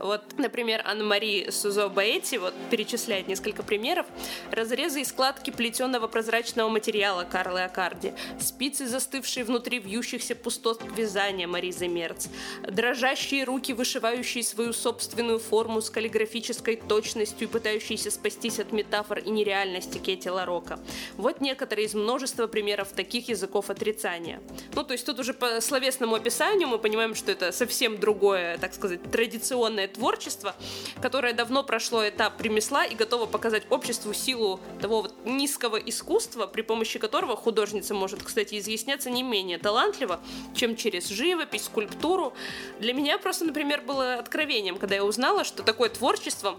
Вот, 0.00 0.24
например, 0.38 0.82
Анна-Мари 0.84 1.50
Сузо 1.50 1.88
Баэти 1.88 2.34
вот 2.34 2.52
перечисляет 2.68 3.28
несколько 3.28 3.62
примеров. 3.62 4.06
Разрезы 4.50 5.02
и 5.02 5.04
складки 5.04 5.52
плетеного 5.52 6.08
прозрачного 6.08 6.68
материала 6.68 7.22
Карлы 7.22 7.60
Акарди. 7.60 8.12
Спицы, 8.40 8.88
застывшие 8.88 9.44
внутри 9.44 9.78
вьющихся 9.78 10.34
пустот 10.34 10.82
вязания 10.96 11.46
Маризы 11.46 11.86
Мерц. 11.86 12.26
Дрожащие 12.62 13.44
руки, 13.44 13.72
вышивающие 13.72 14.42
свою 14.42 14.72
собственную 14.72 15.38
форму 15.38 15.80
с 15.80 15.90
каллиграфической 15.90 16.74
точностью 16.74 17.46
и 17.46 17.50
пытающиеся 17.50 18.10
спастись 18.10 18.63
от 18.64 18.72
метафор 18.72 19.18
и 19.18 19.30
нереальности 19.30 19.98
Кетти 19.98 20.28
Ларока. 20.28 20.78
Вот 21.16 21.40
некоторые 21.40 21.86
из 21.86 21.94
множества 21.94 22.46
примеров 22.46 22.88
таких 22.92 23.28
языков 23.28 23.70
отрицания. 23.70 24.40
Ну, 24.74 24.82
то 24.82 24.92
есть 24.92 25.06
тут 25.06 25.18
уже 25.18 25.34
по 25.34 25.60
словесному 25.60 26.14
описанию 26.14 26.68
мы 26.68 26.78
понимаем, 26.78 27.14
что 27.14 27.32
это 27.32 27.52
совсем 27.52 27.98
другое, 27.98 28.58
так 28.58 28.74
сказать, 28.74 29.02
традиционное 29.10 29.88
творчество, 29.88 30.54
которое 31.02 31.34
давно 31.34 31.62
прошло 31.62 32.08
этап 32.08 32.40
ремесла 32.40 32.84
и 32.84 32.94
готово 32.94 33.26
показать 33.26 33.64
обществу 33.70 34.12
силу 34.14 34.60
того 34.80 35.02
вот 35.02 35.14
низкого 35.24 35.76
искусства, 35.76 36.46
при 36.46 36.62
помощи 36.62 36.98
которого 36.98 37.36
художница 37.36 37.94
может, 37.94 38.22
кстати, 38.22 38.58
изъясняться 38.58 39.10
не 39.10 39.22
менее 39.22 39.58
талантливо, 39.58 40.20
чем 40.54 40.76
через 40.76 41.08
живопись, 41.08 41.64
скульптуру. 41.64 42.32
Для 42.80 42.94
меня 42.94 43.18
просто, 43.18 43.44
например, 43.44 43.82
было 43.82 44.14
откровением, 44.14 44.78
когда 44.78 44.94
я 44.94 45.04
узнала, 45.04 45.44
что 45.44 45.62
такое 45.62 45.90
творчество 45.90 46.56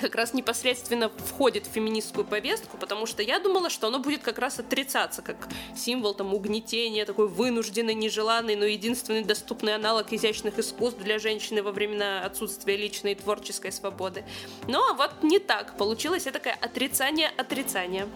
как 0.00 0.14
раз 0.14 0.34
непосредственно 0.34 1.08
входит 1.08 1.47
входит 1.48 1.66
в 1.66 1.70
феминистскую 1.70 2.26
повестку, 2.26 2.76
потому 2.76 3.06
что 3.06 3.22
я 3.22 3.38
думала, 3.38 3.70
что 3.70 3.86
оно 3.86 4.00
будет 4.00 4.22
как 4.22 4.38
раз 4.38 4.58
отрицаться, 4.58 5.22
как 5.22 5.48
символ 5.74 6.12
там 6.12 6.34
угнетения, 6.34 7.06
такой 7.06 7.26
вынужденный, 7.26 7.94
нежеланный, 7.94 8.54
но 8.54 8.66
единственный 8.66 9.24
доступный 9.24 9.74
аналог 9.74 10.12
изящных 10.12 10.58
искусств 10.58 11.00
для 11.00 11.18
женщины 11.18 11.62
во 11.62 11.72
времена 11.72 12.22
отсутствия 12.22 12.76
личной 12.76 13.14
творческой 13.14 13.72
свободы. 13.72 14.24
Но 14.66 14.92
вот 14.92 15.22
не 15.22 15.38
так. 15.38 15.74
Получилось 15.78 16.26
это 16.26 16.38
такое 16.38 16.58
отрицание 16.60 17.30
отрицания. 17.38 18.06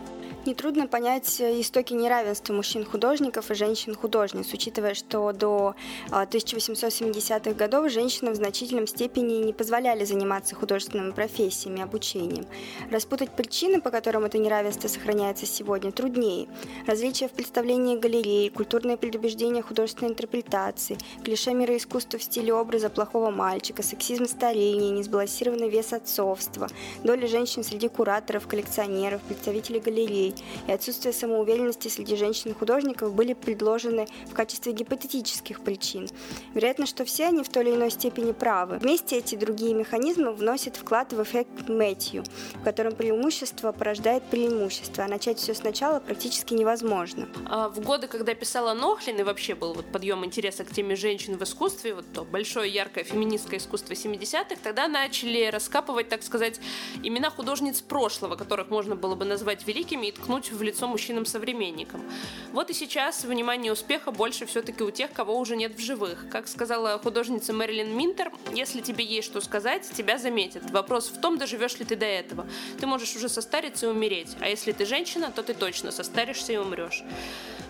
Нетрудно 0.45 0.89
понять 0.89 1.41
истоки 1.41 1.93
неравенства 1.93 2.53
мужчин-художников 2.53 3.53
и 3.53 3.55
женщин-художниц, 3.55 4.53
учитывая, 4.53 4.95
что 4.95 5.31
до 5.33 5.77
1870-х 6.11 7.51
а, 7.51 7.55
годов 7.55 7.89
женщинам 7.93 8.33
в 8.33 8.37
значительном 8.37 8.89
степени 8.89 9.35
не 9.35 9.53
позволяли 9.53 10.05
заниматься 10.05 10.57
художественными 10.57 11.13
профессиями, 11.13 11.81
обучением. 11.81 12.47
Распутать 12.91 13.31
причины, 13.31 13.81
по 13.81 13.91
которым 13.91 14.25
это 14.25 14.39
неравенство 14.39 14.89
сохраняется 14.89 15.47
сегодня, 15.47 15.93
труднее. 15.93 16.49
Различия 16.89 17.29
в 17.29 17.33
представлении 17.33 17.97
галереи, 17.97 18.49
культурные 18.49 18.97
предубеждения 18.97 19.63
художественной 19.63 20.11
интерпретации, 20.11 20.99
клише 21.23 21.55
мира 21.55 21.77
искусства 21.77 22.19
в 22.19 22.23
стиле 22.25 22.53
образа 22.53 22.91
плохого 22.91 23.31
мальчика, 23.31 23.85
сексизм 23.85 24.27
старения, 24.27 24.91
несбалансированный 24.91 25.69
вес 25.69 25.93
отцовства, 25.93 26.67
доля 27.05 27.29
женщин 27.29 27.63
среди 27.63 27.87
кураторов, 27.87 28.49
коллекционеров, 28.49 29.23
представителей 29.23 29.79
галерей, 29.79 30.32
и 30.67 30.73
отсутствие 30.73 31.13
самоуверенности 31.13 31.89
среди 31.89 32.17
женщин-художников 32.17 33.15
были 33.15 33.33
предложены 33.35 34.07
в 34.31 34.35
качестве 34.35 34.73
гипотетических 34.73 35.61
причин. 35.61 36.09
Вероятно, 36.55 36.87
что 36.87 37.05
все 37.05 37.27
они 37.27 37.43
в 37.43 37.49
той 37.49 37.65
или 37.65 37.75
иной 37.75 37.91
степени 37.91 38.33
правы. 38.33 38.79
Вместе 38.79 39.19
эти 39.19 39.35
другие 39.35 39.75
механизмы 39.75 40.33
вносят 40.33 40.77
вклад 40.77 41.13
в 41.13 41.23
эффект 41.23 41.69
Мэтью, 41.69 42.25
в 42.55 42.65
котором 42.65 42.95
преимущество 42.95 43.73
порождает 43.73 44.23
преимущество, 44.25 45.05
а 45.05 45.09
начать 45.09 45.39
все 45.39 45.55
сначала 45.55 46.01
практически 46.01 46.55
невозможно. 46.55 47.29
А 47.47 47.69
в 47.69 47.81
годы, 47.81 48.07
когда 48.07 48.35
писала 48.35 48.75
Нохлин, 48.75 49.19
и 49.21 49.23
вообще 49.23 49.55
был 49.55 49.75
вот 49.75 49.87
подъем 49.87 50.25
интереса 50.25 50.65
к 50.65 50.71
теме 50.71 50.97
женщин 50.97 51.37
в 51.37 51.43
искусстве, 51.43 51.95
вот 51.95 52.05
то 52.13 52.25
большое 52.25 52.73
яркое 52.73 53.05
феминистское 53.05 53.59
искусство 53.59 53.93
70-х, 53.93 54.57
тогда 54.63 54.89
начали 54.89 55.47
раскапывать, 55.47 56.09
так 56.09 56.23
сказать, 56.23 56.61
имена 57.03 57.31
художниц 57.31 57.81
прошлого, 57.81 58.37
которых 58.37 58.71
можно 58.71 58.97
было 58.97 59.15
бы 59.15 59.25
назвать 59.25 59.67
великими 59.67 60.07
и 60.09 60.13
ткнуть 60.23 60.53
в 60.53 60.63
лицо 60.63 60.87
мужчинам-современникам. 60.87 62.01
Вот 62.53 62.71
и 62.71 62.73
сейчас 62.73 63.25
внимание 63.25 63.73
успеха 63.73 64.13
больше 64.13 64.47
все-таки 64.47 64.85
у 64.85 64.91
тех, 64.91 65.13
кого 65.13 65.39
уже 65.39 65.57
нет 65.57 65.75
в 65.75 65.81
живых. 65.81 66.27
Как 66.31 66.47
сказала 66.47 66.99
художница 66.99 67.53
Мэрилин 67.53 67.97
Минтер, 67.97 68.31
если 68.53 68.81
тебе 68.81 69.05
есть 69.05 69.29
что 69.29 69.41
сказать, 69.41 69.91
тебя 69.97 70.19
заметят. 70.19 70.71
Вопрос 70.71 71.09
в 71.09 71.21
том, 71.21 71.39
доживешь 71.39 71.79
ли 71.79 71.85
ты 71.85 71.97
до 71.97 72.07
этого. 72.07 72.47
Ты 72.79 72.87
можешь 72.87 73.17
уже 73.17 73.29
состариться 73.29 73.87
и 73.87 73.89
умереть, 73.89 74.37
а 74.41 74.49
если 74.49 74.73
ты 74.73 74.87
женщина, 74.87 75.33
то 75.35 75.43
ты 75.43 75.55
точно 75.55 75.91
состаришься 75.91 76.53
и 76.53 76.57
умрешь. 76.57 77.03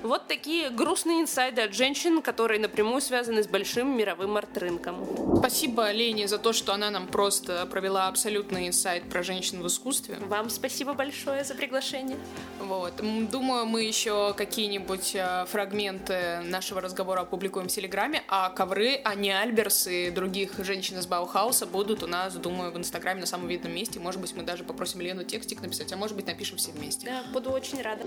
Вот 0.02 0.26
такие 0.26 0.70
грустные 0.70 1.20
инсайды 1.20 1.62
от 1.62 1.74
женщин, 1.74 2.22
которые 2.22 2.60
напрямую 2.60 3.00
связаны 3.00 3.42
с 3.44 3.46
большим 3.46 3.96
мировым 3.96 4.36
арт-рынком. 4.36 5.36
Спасибо 5.38 5.92
Лене 5.92 6.26
за 6.26 6.38
то, 6.38 6.52
что 6.52 6.74
она 6.74 6.90
нам 6.90 7.06
просто 7.06 7.64
провела 7.66 8.08
абсолютный 8.08 8.66
инсайт 8.66 9.08
про 9.08 9.22
женщин 9.22 9.62
в 9.62 9.66
искусстве. 9.68 10.16
Вам 10.26 10.50
спасибо 10.50 10.94
большое 10.94 11.44
за 11.44 11.54
приглашение. 11.54 12.18
Вот. 12.60 12.94
Думаю, 13.30 13.66
мы 13.66 13.82
еще 13.82 14.34
какие-нибудь 14.34 15.14
э, 15.14 15.44
фрагменты 15.48 16.40
нашего 16.44 16.80
разговора 16.80 17.20
опубликуем 17.20 17.68
в 17.68 17.72
Телеграме, 17.72 18.22
а 18.28 18.50
ковры 18.50 19.00
Ани 19.04 19.30
Альберс 19.30 19.88
и 19.88 20.10
других 20.10 20.64
женщин 20.64 20.98
из 20.98 21.06
Баухауса 21.06 21.66
будут 21.66 22.02
у 22.02 22.06
нас, 22.06 22.34
думаю, 22.34 22.72
в 22.72 22.78
Инстаграме 22.78 23.20
на 23.20 23.26
самом 23.26 23.48
видном 23.48 23.74
месте. 23.74 23.98
Может 23.98 24.20
быть, 24.20 24.34
мы 24.36 24.42
даже 24.42 24.64
попросим 24.64 25.00
Лену 25.00 25.24
текстик 25.24 25.60
написать, 25.60 25.92
а 25.92 25.96
может 25.96 26.16
быть, 26.16 26.26
напишем 26.26 26.56
все 26.58 26.70
вместе. 26.70 27.06
Да, 27.06 27.22
буду 27.32 27.50
очень 27.50 27.82
рада. 27.82 28.04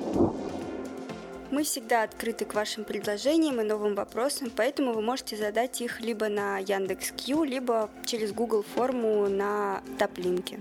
Мы 1.52 1.64
всегда 1.64 2.04
открыты 2.04 2.44
к 2.46 2.54
вашим 2.56 2.86
предложениям 2.86 3.62
и 3.62 3.64
новым 3.64 3.94
вопросам, 3.94 4.52
поэтому 4.54 4.94
вы 4.94 5.02
можете 5.02 5.38
задать 5.38 5.80
их 5.80 6.02
либо 6.02 6.28
на 6.28 6.58
Яндекс.Кью, 6.58 7.44
либо 7.44 7.90
через 8.06 8.32
Google 8.32 8.64
форму 8.64 9.30
на 9.30 9.84
Таплинке. 10.00 10.60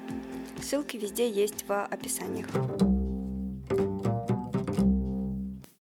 Ссылки 0.62 0.96
везде 0.96 1.30
есть 1.30 1.66
в 1.66 1.84
описаниях. 1.86 2.46